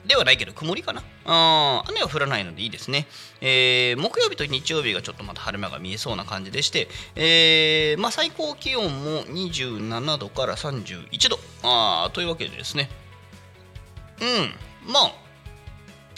[0.05, 1.03] ではないけど曇りかな？
[1.25, 3.07] あ雨は降らないのでいいですね、
[3.39, 11.39] えー、木曜日と日曜日がちょっとまた晴れ間が見えそうな感じでして、えーまあ、最高気温も27度から31度。
[11.63, 12.89] あというわけでですね。
[14.19, 14.91] うん。
[14.91, 15.13] まあ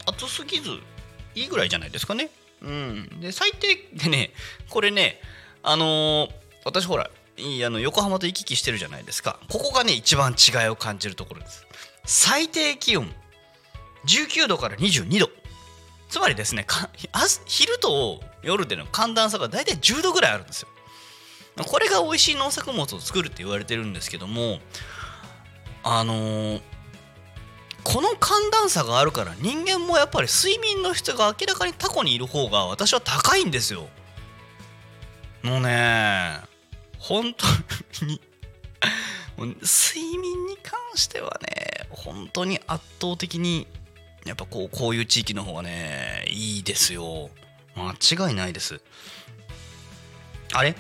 [0.08, 0.70] 暑すぎず
[1.36, 2.30] いいぐらいじゃないですかね。
[2.62, 3.20] うん。
[3.20, 4.32] で最低でね
[4.70, 5.20] これね
[5.62, 6.30] あのー、
[6.64, 9.40] 私ほらいいあの横浜と行き来してるじゃないですか。
[9.50, 11.66] ここがね一番違いを感じるところです。
[12.06, 13.14] 最低気温
[14.06, 15.30] 19度から22度。
[16.10, 16.68] つまりですね
[17.46, 20.68] 昼と夜での寒暖差が大体10度ぐらいあるんですよ。
[21.66, 24.60] これが美味しい農作物を作るって言われてるんですけども
[25.84, 26.62] あのー、
[27.84, 33.88] この寒暖差があるから人間もやっぱり睡眠の質が明らかにタコにいる方が私は高いんですよ。
[35.42, 36.40] もうね
[37.00, 38.22] 本当 に
[39.38, 43.68] 睡眠に関してはね本当に圧倒的に
[44.26, 47.30] やっぱこうこういう地域の方がねいいですよ
[47.76, 48.80] 間違いないです
[50.54, 50.76] あれ？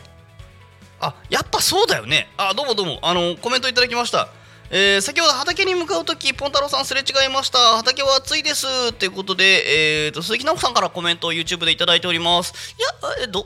[1.00, 4.30] あやっぱそうだよねあどうもどうもあのコメントいただきました
[4.76, 7.60] えー、先ほど畑に向かうとき、ポンタロウさんすれ違いました。
[7.78, 8.92] 畑は暑いです。
[8.94, 12.76] ということで、えーと、鈴木直子さんからコメントを YouTube でいただいております。
[12.80, 13.44] いや、え、ど、ん？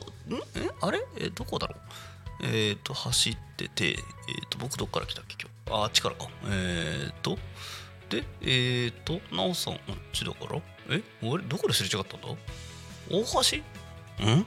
[0.56, 1.02] えあれ？
[1.18, 1.74] え、どこだろ
[2.40, 2.46] う？
[2.46, 3.98] えっ、ー、と、走ってて、えっ、ー、
[4.48, 5.82] と、僕どっから来たっけ今日？
[5.82, 6.28] あ、あっちからか。
[6.46, 7.36] えっ、ー、と、
[8.08, 9.80] で、えっ、ー、と、なおさん、あっ
[10.12, 11.02] ちだから、え？
[11.22, 12.28] 俺、どこですれ違ったんだ？
[13.10, 13.58] 大橋？
[14.26, 14.46] ん？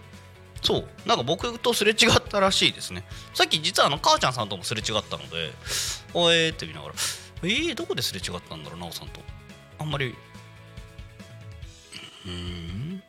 [0.61, 3.03] そう、なんか僕とすれ違ったらしいですね。
[3.33, 5.51] さっき実はあの母ちゃんさんともすれ違ったので、
[6.13, 6.93] おえーって見ながら、
[7.43, 9.21] えー、どこですれ違ったんだろう、なおさんと。
[9.79, 10.15] あんまり、
[12.27, 13.03] うん、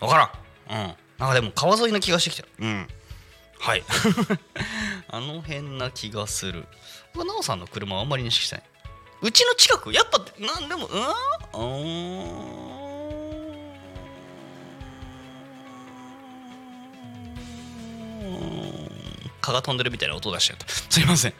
[0.00, 0.32] わか
[0.68, 0.80] らん。
[0.80, 0.94] うん。
[1.18, 2.48] なんかでも川沿いな気がしてきた。
[2.58, 2.88] うん。
[3.58, 3.84] はい。
[5.08, 6.66] あの辺な気がする。
[7.14, 8.64] なおさんの車はあんまり認識してない。
[9.22, 11.02] うちの近くやっぱなんでもうん？
[11.54, 11.58] う
[12.48, 12.62] ん。
[19.40, 21.34] 蚊が飛んでるみたいな音出しちゃったすいません。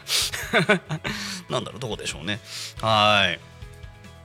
[1.51, 2.41] なんだろうどこでしょうね。
[2.81, 3.41] はい。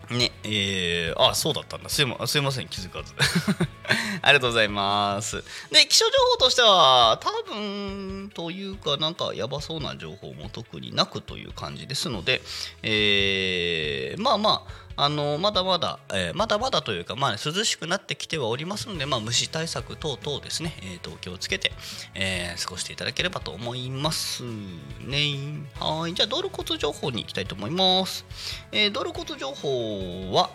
[0.09, 1.89] ねえー、あそうだったんだ。
[1.89, 3.13] すいません気づかず。
[4.21, 5.43] ありがとうございます。
[5.71, 12.41] で気象情報としては多分というかなんかやばそうな情報も特になくという感じですので、
[12.83, 21.71] えー、まあまああのまだまだ、えー、まだまだというか、まあ、涼しくなってきてはおりますので、まあ、虫対策等々ですね、えーと、気をつけて、
[22.15, 25.67] えー、過ごしていただければと思いますね。
[25.79, 28.25] はい、じゃあ道路交通情報に行きたいと思います。
[28.71, 30.49] えー、道路交通情報は、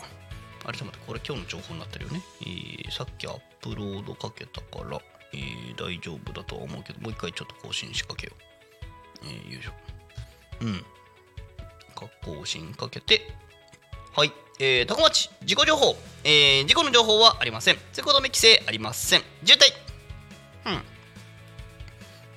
[0.64, 2.22] あれちょっと待って、これ今日の情報になってるよね。
[2.40, 5.00] えー、さっきアップロードかけたから、
[5.32, 8.42] えー、大丈夫だとは思うけど、もう一回ちょっと更新しかけよう。
[9.24, 9.72] えー、よいしょ。
[10.62, 10.84] うん。
[12.24, 13.20] 更新かけて、
[14.14, 14.32] はい。
[14.58, 15.96] えー、タコ町事故情報。
[16.22, 17.78] えー、事故の情報はありません。
[17.94, 19.22] 通行止め規制ありません。
[19.42, 20.70] 渋滞。
[20.70, 20.82] うん。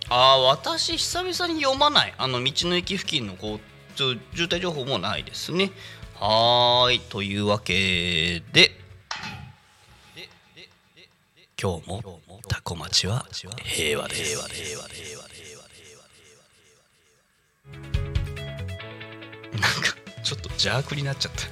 [0.07, 2.13] あー私久々に読まない。
[2.17, 3.59] あの道の駅付近の交
[3.97, 5.71] 通渋滞情報もないですね。
[6.17, 7.01] はい。
[7.01, 8.71] というわけで。
[11.61, 13.26] 今日もタコ町は
[13.63, 15.44] 平和です平和です平和です。
[20.26, 21.43] ちょっと邪悪になっちゃった。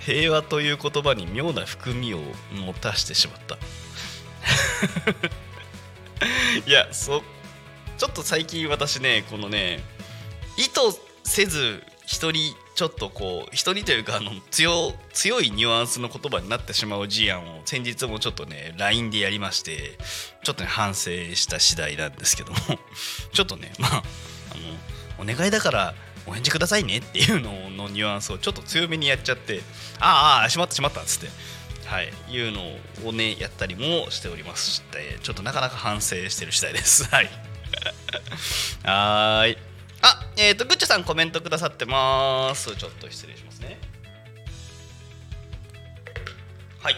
[0.00, 3.56] 平和という言葉に妙な含みを持たしてしまった。
[6.66, 7.22] いやそ
[7.98, 9.84] ちょっと最近私ねこのね
[10.56, 10.80] 意図
[11.24, 19.98] せず人にちょっとこう人にというかあの強強いニュアンスの言葉になってしまう事案を先日もちょっとね LINE でやりまして
[20.42, 22.56] ちょっとね反省した次第なんですけども。
[23.32, 24.02] ちょっとねまああ
[25.18, 25.94] のお願いだから
[26.26, 29.60] お返事くださいねっていうののニュアンスをちょっと強めにやっちゃって
[30.00, 31.28] ああしまったしまったっつって
[31.86, 32.60] はいいうの
[33.08, 37.04] をねやったりもしておりましてちょっとなかなか反省してる次第です。
[37.10, 37.30] はい。
[38.82, 39.58] はーい。
[40.02, 42.74] あえっ、ー、とグッチョさんコメントくださってます。
[42.76, 43.78] ちょっと失礼しますね。
[46.80, 46.96] はい。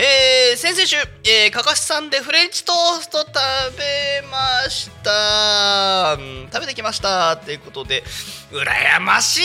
[0.00, 0.96] えー、先々週、
[1.28, 3.32] えー、かかしさんでフレンチトースト食
[3.76, 8.04] べました、うん食べてきましたっていうことで
[8.52, 9.42] 羨ましい。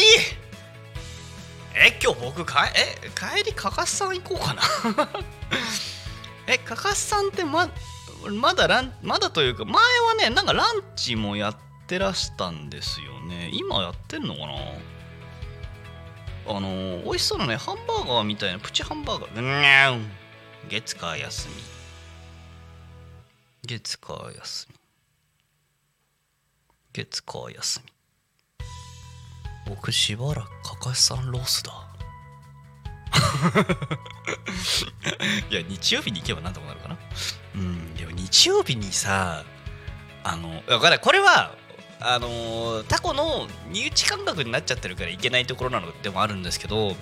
[1.75, 4.61] え今日僕かえ帰りかかしさん行こうかな。
[6.45, 7.67] えかかしさんってま
[8.29, 13.49] まだランまだというか前はねなんかランチもやってらしたんですよね。
[13.53, 14.53] 今やってんのかな？
[16.55, 19.93] あの美味しそうなねハンバーガーみたいなプチハンバーガー。
[19.93, 20.11] うん
[20.69, 21.55] 月火休み。
[23.67, 24.75] 月火休み。
[26.93, 27.91] 月火休み。
[29.69, 31.71] 僕しばらくかかしさんロスだ。
[35.49, 36.97] いや日曜日に行けばなんとかなるかな。
[37.55, 39.43] うんでも日曜日にさ
[40.23, 40.99] あの分かんない。
[40.99, 41.55] これは
[41.99, 46.95] あのータコの身内感覚になっちゃってるからいけないところなのでもあるんですけど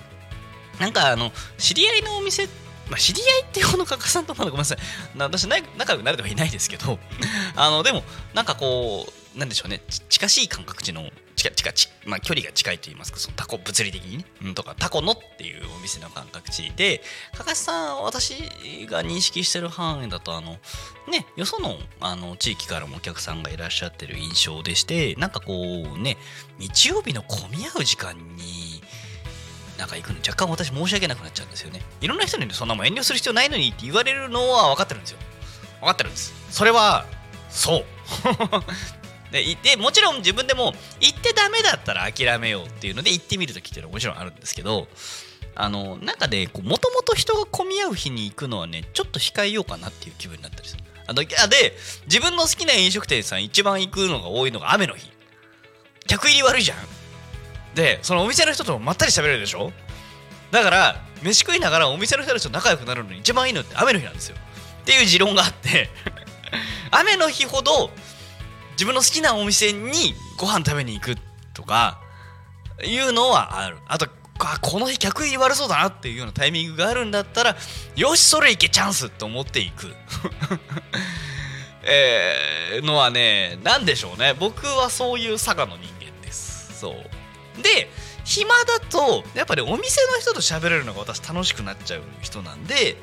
[0.78, 2.48] なんかあの知り合いのお店
[2.90, 4.78] まあ、知り合いっていうほどかかさんとまだごめんなさい。
[5.18, 6.98] な私な仲良くなれてはいないですけど。
[7.56, 8.02] あのでも
[8.34, 9.82] なんかこうなんでしょうね。
[9.88, 13.18] ち近しい感覚値の近近ち、まあ、距離が近いと言いますか。
[13.18, 17.02] そのタコ物理的にね、うん、とかタコのっていうお店の感覚値で
[17.34, 18.34] かかしさん私
[18.86, 20.58] が認識してる範囲だとあの
[21.08, 26.18] ねよそのあの地域からもお客さんがいらっしゃってる印象でしてなんかこうね
[26.58, 28.81] 日曜日の混み合う時間に
[29.78, 30.18] なんか行くの。
[30.18, 31.80] 若干私申し訳なくなっちゃうんですよね。
[32.00, 35.18] いろんな人にそんなもん遠慮する必要ないのにって言われるのは分かってるんですよ。
[35.80, 36.34] 分かってるんです。
[36.50, 37.06] それは
[37.50, 37.84] そう。
[39.32, 44.88] でいてもちろん自分でも行ってダメだったら諦めようっていうので行ってみる時っていうのはもちろんあるんですけど
[45.54, 50.84] あのなんかねもともと人が混み合う日に行くのはねちょっと控えようかなっていう気分になったりする。
[51.06, 55.10] あので自分の好きな飲食店さん一番行くのが多いのが雨の日。
[56.06, 56.78] 客入り悪いじゃん。
[57.74, 59.72] でそのお店の人とまったり喋れるでしょ？
[60.50, 64.36] だから飯食いながらお店の人たちと仲良くなるのに一番いいのって雨の日なんですよ。
[64.82, 65.88] っていう持論があって。
[66.90, 67.90] 雨の日ほど
[68.72, 71.16] 自分の好きなお店にご飯食べに行く
[71.54, 72.00] とか
[72.84, 73.78] いうのはある。
[73.88, 74.08] あと
[74.40, 77.56] あこの日客入り悪そうだなっていうようなタイミングがあるんだったら
[77.94, 79.94] よしそれいけチャンスと思っていく。
[81.84, 84.34] えーのはね何でしょうね。
[84.34, 86.78] 僕はそういう佐賀の人間です。
[86.78, 86.94] そう。
[87.60, 87.90] で
[88.24, 92.96] 暇だとやっぱりお店の人と喋れるのが私楽しくなっちゃう人なんで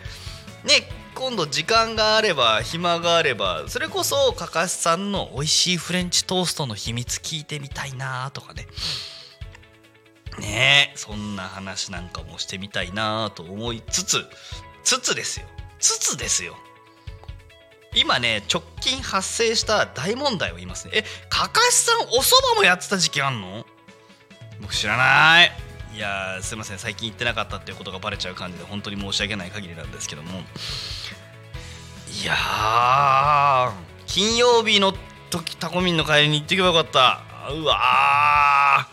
[0.64, 8.68] ね今度時間があれば暇があればそれこそかかしさんの美味しいフレンチトーストの秘密聞いてみたいなとかね。
[10.40, 14.26] ねえそんな話なんかもしてみたいなと思いつつ
[14.84, 15.48] つつですよ。
[15.80, 16.56] つつですよ。
[17.94, 20.94] 今ね直近発生した大問題を言いますね。
[20.96, 23.66] えかかしさんお蕎麦もやってた時期あんの？
[24.62, 25.52] 僕知らない。
[25.96, 26.80] いやーすいません。
[26.80, 30.42] 最近行ってなかったっていうことがバレちゃう感じで本当に申し訳ない限りなんですけども。
[32.22, 33.72] いやー
[34.06, 34.94] 金曜日の
[35.30, 37.22] 時タコミンの帰りに行ってけばよかった。
[37.52, 38.88] うわ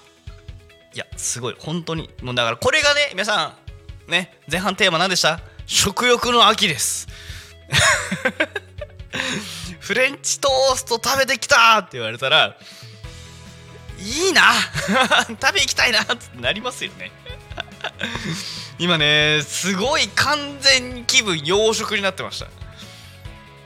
[0.92, 0.96] ー。
[0.96, 1.56] いやすごい。
[1.58, 2.10] 本当に。
[2.22, 3.56] もうだからこれがね皆さ
[4.08, 5.40] んね前半テーマ何でした？
[5.66, 7.06] 食欲の秋です。
[9.80, 12.56] フレンチトースト食べてきたって言われたら
[13.99, 14.42] いいな。
[15.40, 16.03] 食べ行きたいな。
[16.03, 17.11] ってなりますよね。
[18.78, 22.47] 今ねすごい完全に気分洋食になってました。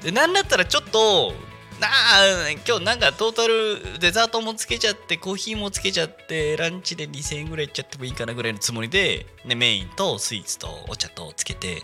[0.02, 1.34] でなんだったらちょっと
[1.82, 11.82] あ今日なんかトータルデザートもつけちゃってコーヒーもつけちゃってランチで2000円ぐらいいっちゃってもいいかなぐらいのつもりで、ね、メインとスイーツとお茶とつけて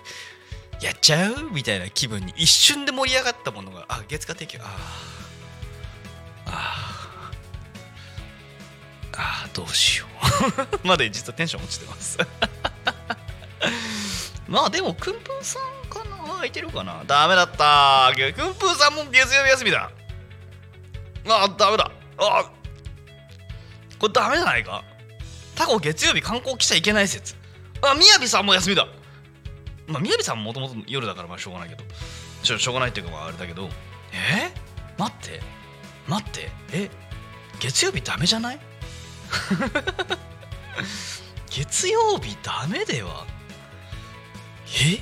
[0.82, 4.60] やっちゃうみたいな気分に一瞬で盛り上がったものがあ月火提供。
[4.62, 4.66] あ
[6.46, 6.95] あああ
[9.18, 10.06] ああどうしよ
[10.82, 10.82] う。
[10.86, 12.18] まで実はテンション落ちてます。
[14.46, 16.34] まあでもくんぷんさんかな？
[16.34, 17.02] 空いてるかな？
[17.06, 19.90] ダメだったくんぷんさんも月曜日休みだ。
[21.28, 21.90] あダメだ。
[22.18, 22.50] あ
[23.98, 24.84] これダメじゃないか？
[25.54, 27.34] タコ月曜日観光来ちゃいけない説。
[27.82, 28.86] あみやびさんも休みだ。
[29.86, 31.82] まあみやびさんももともと夜だからまあしょうがないけど。
[32.42, 33.70] しょしょうがないっていうかああれだけど。
[34.12, 34.52] え？
[34.98, 35.40] 待って。
[36.06, 36.50] 待って。
[36.72, 36.90] え？
[37.58, 38.58] 月曜日ダメじゃない？
[41.50, 43.24] 月曜日ダメでは？
[44.84, 45.00] え？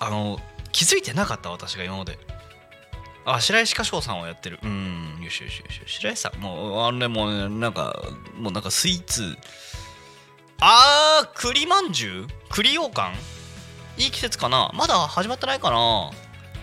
[0.00, 0.40] あの
[0.72, 2.18] 気づいてなかった私が今まで。
[3.24, 4.58] あ白石歌唱さんをやってる。
[4.62, 8.00] うんよしよしよし白石さんもうあれもうなんか
[8.38, 9.36] もうなんかスイーツ。
[10.60, 12.26] あー栗まんじゅう？
[12.50, 13.12] 栗羊羹？
[13.98, 14.70] いい季節かな？
[14.74, 16.10] まだ始まってないかな？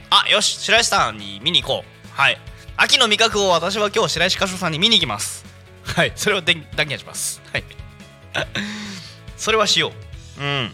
[0.10, 2.08] あよし白石さんに見に行こう。
[2.12, 2.40] はい。
[2.78, 5.46] 秋の味覚を私は今日白石歌唱さんに見に行きます。
[5.84, 6.14] はい。
[6.16, 7.42] それを断言します。
[7.52, 7.64] はい。
[9.38, 9.92] それはしよ
[10.40, 10.42] う。
[10.42, 10.72] うん。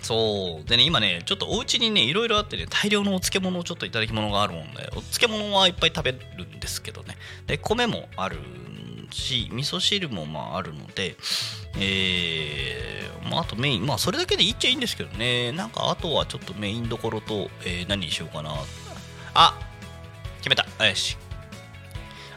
[0.00, 0.68] そう。
[0.68, 7.16] でね今ねちょっとお家にねいろいろあってね大量のお漬物をちょっといただき物があるもんでお漬物はいっぱい食べるんですけどね。
[7.46, 8.36] で米もある
[9.10, 11.16] し味噌汁もまああるので
[11.78, 15.52] えー、まあ、あとメインまあそれだけでいいっちゃいいんですけどね。
[15.52, 18.54] なんかあとはちょっとメインどころと、えー、何にしようかな。
[19.34, 19.58] あ
[20.38, 20.66] 決めた。
[20.84, 21.16] よし。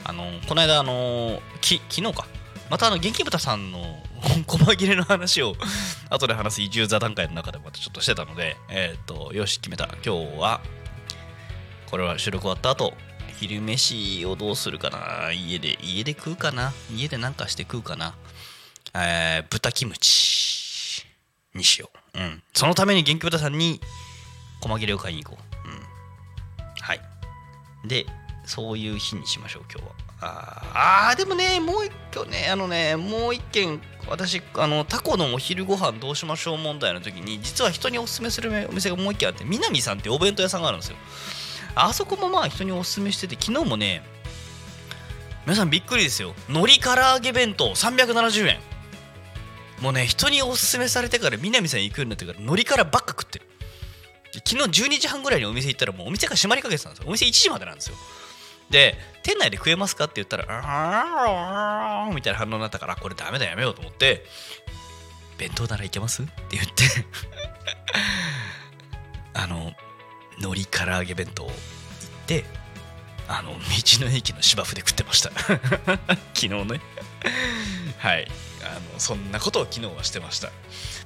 [0.06, 2.28] あのこの間あのき昨日か。
[2.70, 4.02] またあの元気豚さんの
[4.48, 5.56] 細切れの話を
[6.10, 9.86] 後で話す移住座談会の中でまたちょっとしてたのでえっ、ー、とよし決めた。
[10.04, 10.62] 今日は
[11.88, 12.94] これは収録終わった後
[13.40, 15.32] 昼飯をどうするかな。
[15.32, 16.72] 家で家で食うかな。
[16.92, 18.16] 家でなんかして食うかな。
[18.94, 21.06] えー、豚キムチ
[21.54, 22.20] にしよう。
[22.20, 22.44] うん。
[22.54, 23.82] そのために元気豚さんに
[24.62, 25.68] 細切れを買いに行こう。
[25.68, 25.86] うん。
[26.82, 27.02] はい。
[27.86, 28.06] で
[28.46, 30.06] そういう日にしましょう今日は。
[30.22, 40.98] ああでもねもう一個ねあのねもう一件私あのタコのお昼ご飯どうしましょう問題の時に実は人におすすめするお店がもう一軒あって南さんってお弁当屋さんがあるんですよ。
[41.76, 44.02] あそこもまあ人におすすめしてて昨日もね
[45.46, 46.34] 皆さんびっくりですよ。
[46.50, 48.60] 海苔唐揚げ弁当370円。
[49.82, 53.46] もうね人におすすめされてから南さん行くようになってから海苔からばっか食ってる。
[54.34, 57.06] 昨日12時半ぐらいにお店行ったらもうお店が閉まりかけてたんですよ。
[57.08, 57.96] お店1時までなんですよ。
[58.70, 64.26] で店内で食えますかって言ったらあーみたいな反応になったからこれダメだやめようと思って
[65.38, 66.24] 弁当ならいけます？
[66.24, 66.74] って言って
[69.34, 69.72] あの
[70.40, 71.56] 海苔唐揚げ弁当行っ
[72.28, 72.46] て
[73.28, 73.58] あの道
[74.06, 75.32] の駅の芝生で食ってました。
[76.34, 76.82] 昨日ね。
[77.98, 78.28] はい。
[78.64, 80.52] あのそんなことを昨日はしてました。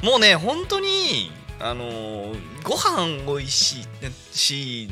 [0.01, 2.33] もうね本当にあの
[2.63, 3.87] ご飯美味しい
[4.37, 4.89] し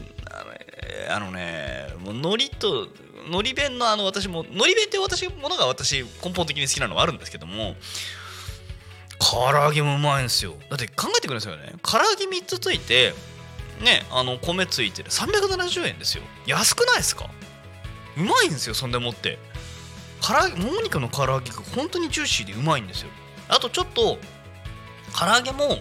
[1.09, 2.87] あのねもう海苔と
[3.25, 7.75] 海苔弁のあの私も海苔弁って私ものが私根本的に好きなのはあるんですけども
[9.19, 10.53] 唐揚げもうまいんですよ。
[10.69, 11.73] だって考えてくださいよね。
[11.81, 13.13] 唐揚げ3つついて
[13.81, 16.23] ねあの米ついてる370円ですよ。
[16.45, 17.29] 安くないですか？
[18.17, 19.39] うまいんですよそんでもって。
[20.21, 23.09] 唐揚げもも肉の唐揚げが本当にジューシーでうまいんですよ。
[23.49, 24.17] あとちょっと
[25.17, 25.79] 唐揚げも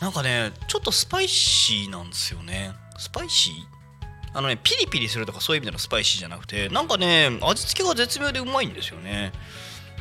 [0.00, 2.72] なんかねちょっとスパイシーなんですよね。
[2.98, 3.54] スパイシー？
[4.34, 9.32] あのねピリピリするとかそういう意味でのスパイシーじゃなくてなんかね味付けが絶妙でうまいんですよね。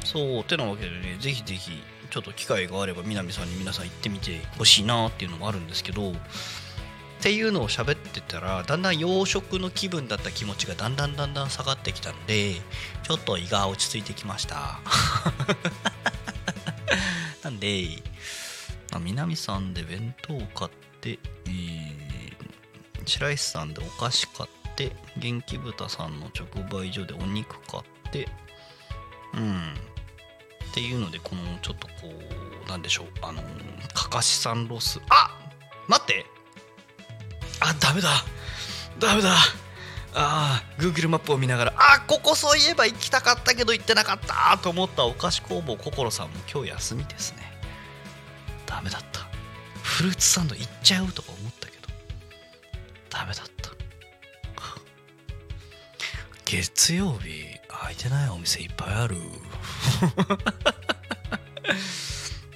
[0.03, 1.71] そうてなわけでねぜひぜひ
[2.09, 6.13] ちょっと機会があれば南さんに皆さん行ってみてほしいなっていうのもあるんですけどっ
[7.19, 12.53] ていうのを喋ってたらだんだん洋食の気分だった気持ちがだんだんだんだん下がってきたので
[13.03, 14.79] ちょっと胃が落ち着いてきました。
[17.43, 18.01] なんで
[18.99, 20.71] 南さんで弁当買っ
[21.01, 22.06] て、えー、
[23.07, 28.27] 白石さんでお菓子買って元気豚さんの直売所でお肉買って
[29.33, 29.73] うん。
[30.69, 31.93] っていうのでこのちょっとこ
[32.65, 33.07] うなんでしょう。
[33.21, 33.41] あの
[33.93, 34.99] かかしさんロス。
[35.09, 35.35] あ
[35.87, 36.25] 待って。
[37.59, 38.09] あダメだ。
[38.99, 39.35] ダメだ。
[40.13, 44.57] あー Google マップを見ながらあここそういえば行きたかったけど行ってなかった。
[44.61, 47.51] と思ったお菓子工房心さんも今日休みですね。
[48.65, 49.21] ダメだった。
[49.81, 51.31] フルーツサンド行っちゃうとか
[53.09, 53.71] ダメだった。
[56.45, 59.17] 月曜日空いてないお店いっぱいある。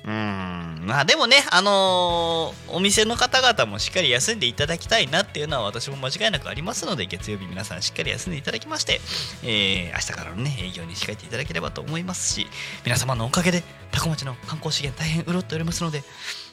[0.05, 0.61] うん。
[0.85, 9.01] まあでもねあのーお店の方々もしっかり休んでいただきたいなっていうのは私も間違いなくありますので月曜日皆さんしっかり休んでいただきまして、
[9.43, 12.47] えー明日からのね営業に控えていただければと思いますし
[12.85, 16.03] 皆様のおかげでタコ町の観光資源大変潤っておりますので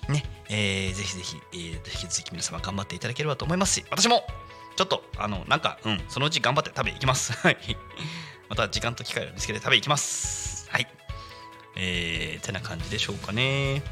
[0.08, 4.24] ね、えーぜひぜひ、えー引き続き皆様頑張っていただければと思いますし私も
[4.76, 7.32] ちょっとあのなんかうんそのうち頑張って食べ行きます。
[7.42, 7.56] はい。
[8.48, 10.68] また時間と機会を見つけて食べ行きます。
[10.70, 10.86] はい。
[11.76, 13.82] えー、てな感じでしょうかね。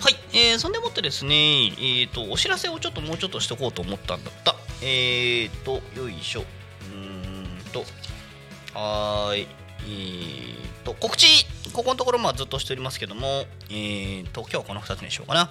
[0.00, 4.56] はい、えー、そんでもってですね、えー、とお知らせをちょっともうちょっとしとこうと思ったんだった。
[4.82, 6.40] えーとよいしょ。
[6.40, 7.84] うーんと。
[8.74, 9.48] はーい。
[9.86, 11.26] えーと告知
[11.72, 15.50] ここのところまずっとしておりますけどもえーと今日はこの2つにしようかな。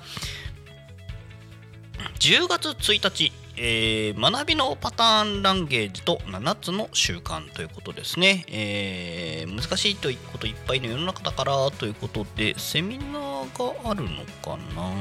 [2.19, 14.09] 10月1日、えー学びのパターンランゲージと7つの習慣ということですね、えー難しいということいっぱいの世の中だからということでセミナーがあるの
[14.43, 14.91] かな？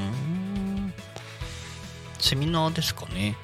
[2.19, 3.35] セミナーですかね。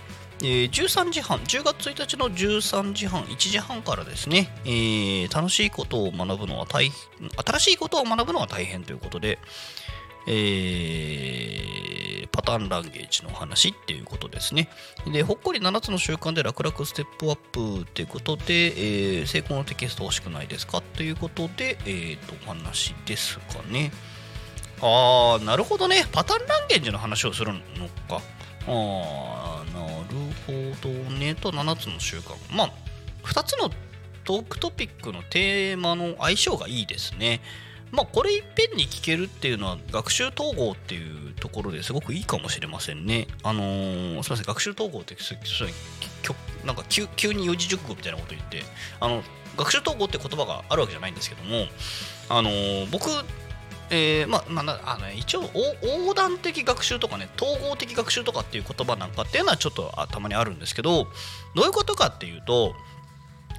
[0.44, 9.40] えー13時半10月1日の13時半1時半からですね、えー楽しいことを学ぶのは大変新しいことを学ぶのは大変ということで、
[10.28, 11.82] えー
[12.32, 14.70] パターンランゲージの話っていうことですね。
[15.12, 23.92] で、ほっこり7つの習慣で楽々ステップアップっていうことで、えー成功のテキスト欲しくないですかということで、えーと、お話ですかね。
[24.82, 26.06] あー、なるほどね。
[26.12, 27.60] パターンランゲージの話をするの
[28.10, 28.22] か。
[28.68, 31.36] あー、なるほどね。
[31.36, 32.36] と7つの習慣。
[32.56, 32.72] まあ、
[33.24, 33.70] 2つの
[34.24, 37.42] トークトピックのテーマの相性がいいですね。
[37.92, 43.28] まあこれいっぺんに聞けるっていうのは学習統合っていうところですごくいいかもしれませんね。
[43.44, 45.18] あのーすみません学習統合って
[46.66, 48.64] なんか急急に四字熟語みたいなこと言って
[49.00, 49.24] あの
[49.58, 51.66] 学習統合って言葉があるわけじゃないんですけども
[52.30, 53.10] あのー僕
[53.94, 61.08] えーまあまああの一応横断的学習とかね統合的学習とかっていう言葉なんかっていうのはちょっとたまにあるんですけど
[61.56, 62.74] どういうことかっていうと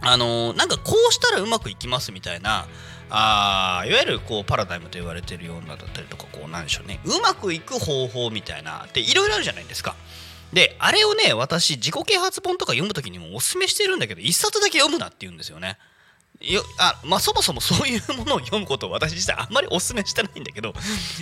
[0.01, 2.66] あのなんかこうしたらうまくいきますみたいな
[3.11, 9.95] あいわゆるこうパラダイムと言われてるようなだったりとかこうなんでしょうねうまくいく方法みたいなっていろいろあるじゃないですか。
[10.55, 15.78] であれをね私自己啓発本とか読む時にもおすすめしてるんだけど一冊だけ読むなって言うんですよね。
[16.43, 20.74] よあまあそもそもそういうものを読むことを私自体あんまりおすすめしてないんだけど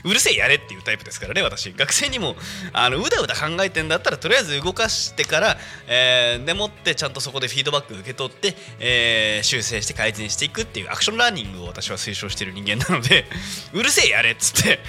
[0.05, 1.73] うるせえやれっていうタイプですからね私。
[1.73, 2.37] 学生にも
[2.73, 5.57] あのうだうだ考えてんだったらとりあえず動かしてから、
[5.87, 13.27] えーでもってちゃんとそこでフィードバック受け取って、えー修正して改善していくっていうアクションラーニングを私は推奨してる人間なので
[13.73, 14.81] うるせえやれっつって。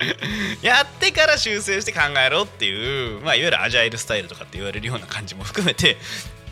[0.62, 5.98] やってから修正して考えろっていう、まあ、いわゆるアジャイルスタイルとかって言われるような感じも含めて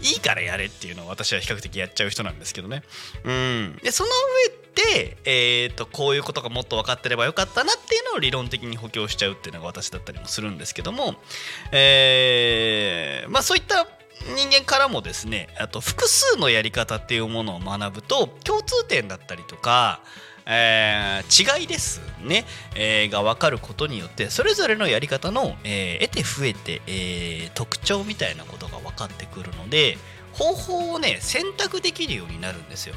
[0.02, 2.82] いいからやれっていうのを私は比較的やっちゃう人なんですけどね。
[3.24, 11.16] うん、でその上で、えー、とこういうことがもっと分かってればよかったなっていうのを理論的に補強しちゃうっていうのが私だったりもするんですけども、
[11.72, 13.88] えーまあ、そういった
[14.36, 20.00] 人間からもですねあと複数のやり方っていうものを学ぶと共通点だったりとか、
[20.48, 22.44] えー違いですね、
[22.74, 29.98] えーが分かることによってそれぞれのやり方の、えー得て増えて、えー特徴みたいなことが分かってくるので
[30.32, 32.94] 方法をね選択できるようになるんですよ。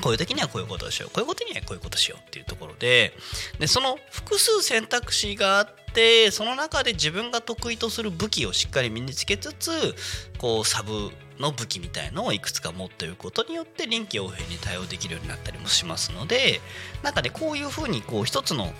[0.00, 1.10] こういう時にはこういうことをしよう。
[1.10, 3.14] こういうことにはこういうことをしようっていうところで。
[3.58, 9.94] でその複数選択肢があってその中で自分が得意とする武器をしっかり身につけつつ
[10.38, 11.10] こうサブ
[11.42, 16.60] の武器みたいのをいくつか持っておくことによって臨機応変に対応できるようになったりもしますので
[17.02, 18.72] 中でこういうふうにこう一つの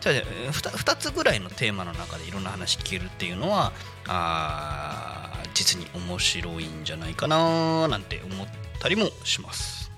[0.00, 3.72] 2, 2つぐらいのテーマの中でいろんな話聞けるっていうのは
[4.08, 8.46] あ実に面白いんじゃないかななんて思っ
[8.80, 9.90] たりもします。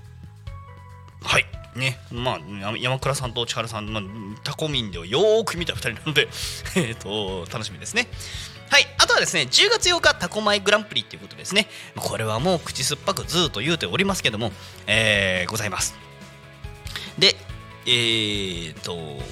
[1.22, 1.47] はい
[1.78, 1.98] ね。
[2.10, 4.00] まあ山倉さんと千原さんの
[4.44, 6.28] タコミンでをよーく見た2人なので
[6.76, 8.08] えっと楽しみですね。
[8.70, 8.86] はい。
[8.98, 11.68] あとはですね10月8日タコマイグランプリっていうことですね。
[11.96, 14.52] これはもう口酸っぱくずっと言うておりますけども
[14.86, 15.94] えーございます。
[17.18, 17.36] で
[17.86, 19.22] えーと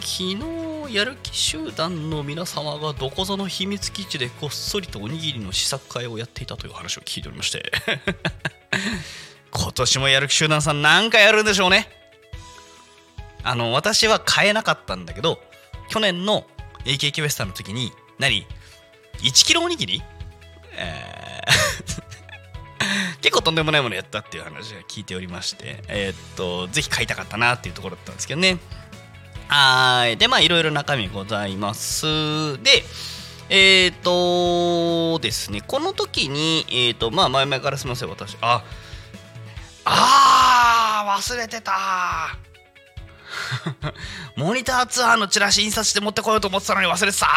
[0.00, 7.70] 昨日やる気集団の皆様がどこぞの秘密基地でこっそりとおにぎりの試作会をやっていたという話を聞いておりまして。
[9.52, 11.88] 今年もやる気集団さん何かやるんでしょうね。
[13.42, 15.38] あの私は買えなかったんだけど
[15.88, 16.46] 去年の
[16.84, 18.46] AKK ウエスタンの時に何
[19.22, 20.02] ？1キロおにぎり、
[20.76, 22.10] えー
[23.20, 28.58] 結構とんでもないものやったっていう話が聞いておりましてえーっとぜひ買いたかったなっていうところだったんですけどね。
[29.48, 30.16] はい。
[30.16, 32.06] でまあいろいろ中身ございます。
[32.62, 32.84] で
[33.48, 38.36] えーっとですねこの時にえーっとまあ前々からすみません私。
[38.40, 38.62] あ
[39.84, 42.49] ああ忘れてた。
[44.36, 47.28] モニターツアーのチラシ印刷して持ってこようと思ってたのに忘れてた。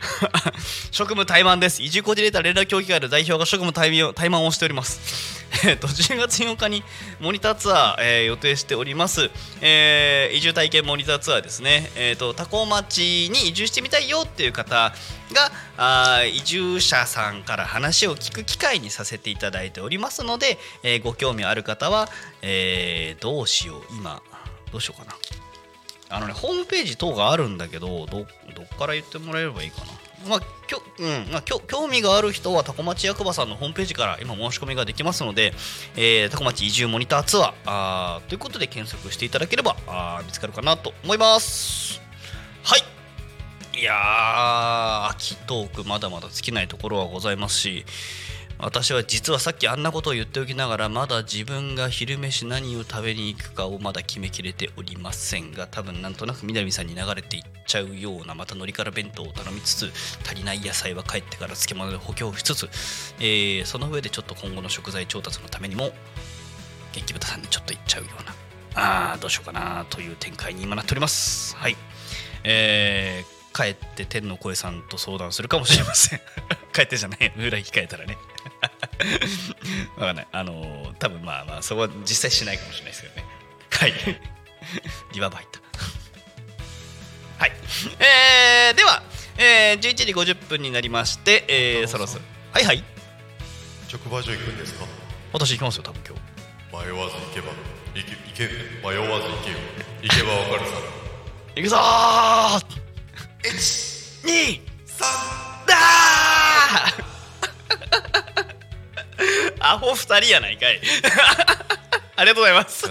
[0.90, 1.82] 職務怠慢です。
[1.82, 5.40] 移住コーディネーター連絡協議会の代表が職務怠慢をしております。
[5.66, 6.84] えっと10月8日に
[7.18, 9.30] モニターツアー、えー予定しております、
[9.60, 11.90] えー移住体験モニターツアーですね。
[11.96, 14.94] えっ、と多古町に移住してみたいよっていう方
[15.32, 22.08] があ移住者さんから話を聞く機会にさせていただいておりますので、えーご興味ある方は、
[22.42, 24.22] えーどうしよう今
[24.72, 25.16] どうしようかな。
[26.12, 28.26] あのねホームページ等があるんだけどどどっ
[28.78, 29.86] から言ってもらえればいいかな。
[30.28, 35.54] まあきょうんまあ、きょ興味がある人はタコ町役場さんのホームページから今申し込みができますので、
[35.96, 42.02] えー、タコ町移住モニターツアーあーということで検索していただければあ見つかるかなと思います。
[42.62, 43.80] はい。
[43.80, 47.86] いやー秋トークまだまだ尽きないところはございますし
[48.62, 59.92] 私は実はさっきあんなことを言っておきながらまだ自分が昼飯何を食べに行くかをまだ決めきれておりませんが多分なんとなく南さんに流れていっちゃうようなまたのりから弁当を頼みつつ
[60.26, 62.68] 足りない野菜は帰ってから漬物で補強しつつ、
[63.18, 65.90] えーその上でちょっと今後の食材調達のためにも
[66.92, 68.24] 元気豚さんにちょっと行っちゃうよう
[68.76, 71.56] なあーどうしようかなという展開に今なっております。
[71.56, 71.76] はい。
[72.44, 76.20] えー帰って天の声さんと相談するかもしれません。
[76.72, 78.16] 帰ってじゃない裏控えたらね。
[79.96, 80.26] わかんない。
[80.32, 83.24] あのー多分まあまあそこは実際しないかもしれないですけどね。
[83.70, 83.94] はい。
[85.14, 85.60] リバーブ入った。
[87.40, 87.52] はい。
[88.00, 89.02] えー、では、
[89.38, 92.24] えー、11時50分になりまして、えー、そろそろ。
[92.52, 92.84] はいはい。
[93.90, 94.84] 直売所行くんですか？
[95.32, 96.14] 私行きますよ多分今
[96.82, 96.86] 日。
[96.86, 97.52] 迷わず行けば。
[97.94, 98.12] 行け
[98.44, 99.58] 行け迷わず行けよ。
[100.02, 100.76] 行けばわかるさ
[101.56, 102.60] 行くぞー。
[103.42, 108.09] 1 2 3だー
[109.60, 110.80] アホ二人やないかい。
[112.16, 112.86] ありがとうございます。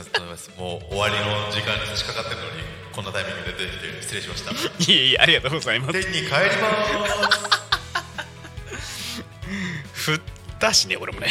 [0.58, 2.64] もう終わりの時間に差し掛かってるのに
[2.94, 4.52] こんなタイミングで出てきて失礼しました。
[4.52, 5.94] いえいえありがとうございます。
[5.94, 7.60] 天に帰ります。
[9.94, 10.22] 振っ
[10.60, 11.28] たしね俺もね。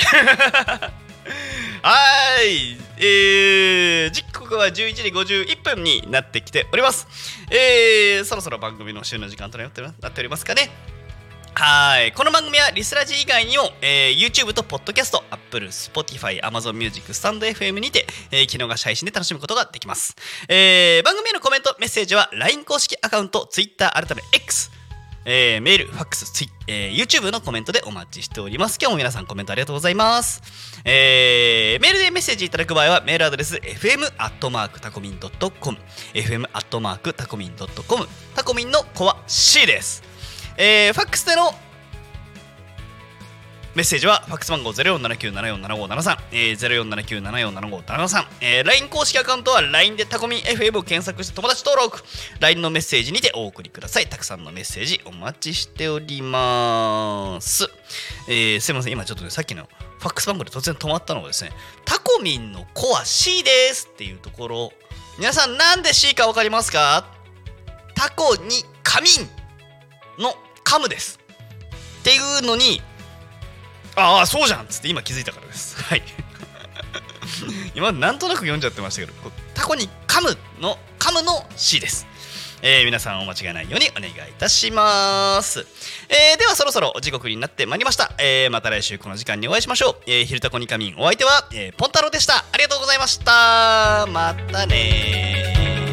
[1.83, 2.79] はーい。
[3.01, 5.03] えー、時刻は11時
[5.37, 7.07] 51分になってきております。
[7.51, 10.71] えー、そろそろ番組の週の時間となっておりますかね
[11.61, 20.15] はいこの番組はリスラジ以外にも、えー YouTube と Podcast、Apple、Spotify、Amazon Music、スタンド FM にて、えー、機能が配信で楽しむことができます、
[20.49, 24.71] えー番組へのコメント、メッセージは LINE 公式アカウント、Twitter 改め X、
[25.25, 28.79] えーメール、ファックス、ツイえー YouTube のコメントでお待ちしております。
[28.81, 30.41] 今日も皆さんコメントありがとうございます。
[30.85, 35.77] えーメールでメッセージいただく場合はメールアドレス fm.tacomin.com
[36.15, 38.07] fm.tacomin.com
[38.37, 40.07] タコミンの子は C です。
[40.59, 41.55] えーファックスでの
[43.75, 52.03] メッセージはファックス番号0479747573、えー、0479747573、えー、LINE 公式アカウントは LINE でタコミン FM を検索して友達登録。
[52.41, 54.09] LINE のメッセージにてお送りください。
[54.09, 57.71] たくさんのメッセージお待ちしております、
[58.27, 58.93] えーすいません。
[58.93, 59.69] 今ちょっとねさっきの
[60.01, 61.53] ファックス番号で突然止まったのがですね
[61.85, 64.73] タコミンの子は C ですっていうところ。
[65.21, 67.07] 皆さんなんで C か分かりますか？
[67.95, 69.29] タコに仮眠
[70.19, 70.35] の
[70.69, 71.19] カムです。
[72.01, 72.83] っていうのに
[73.97, 75.83] ああそうじゃんっつって今気づいたからです。
[75.83, 76.03] はい。
[77.75, 82.07] 今なんとなく読んじゃってましたけどこうタコに噛むの噛むの C です。
[82.61, 85.65] えー皆さんお間違いないようにお願いいたします、
[86.09, 92.45] えーではそろそろ時刻になってまいりました、えーまた来週この時間にお会いしましょう、えー、昼タコに仮眠お相手は、えーポンタロウでした。
[92.51, 94.07] ありがとうございました。
[94.09, 95.88] またね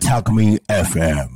[0.00, 1.30] Talk Me FM.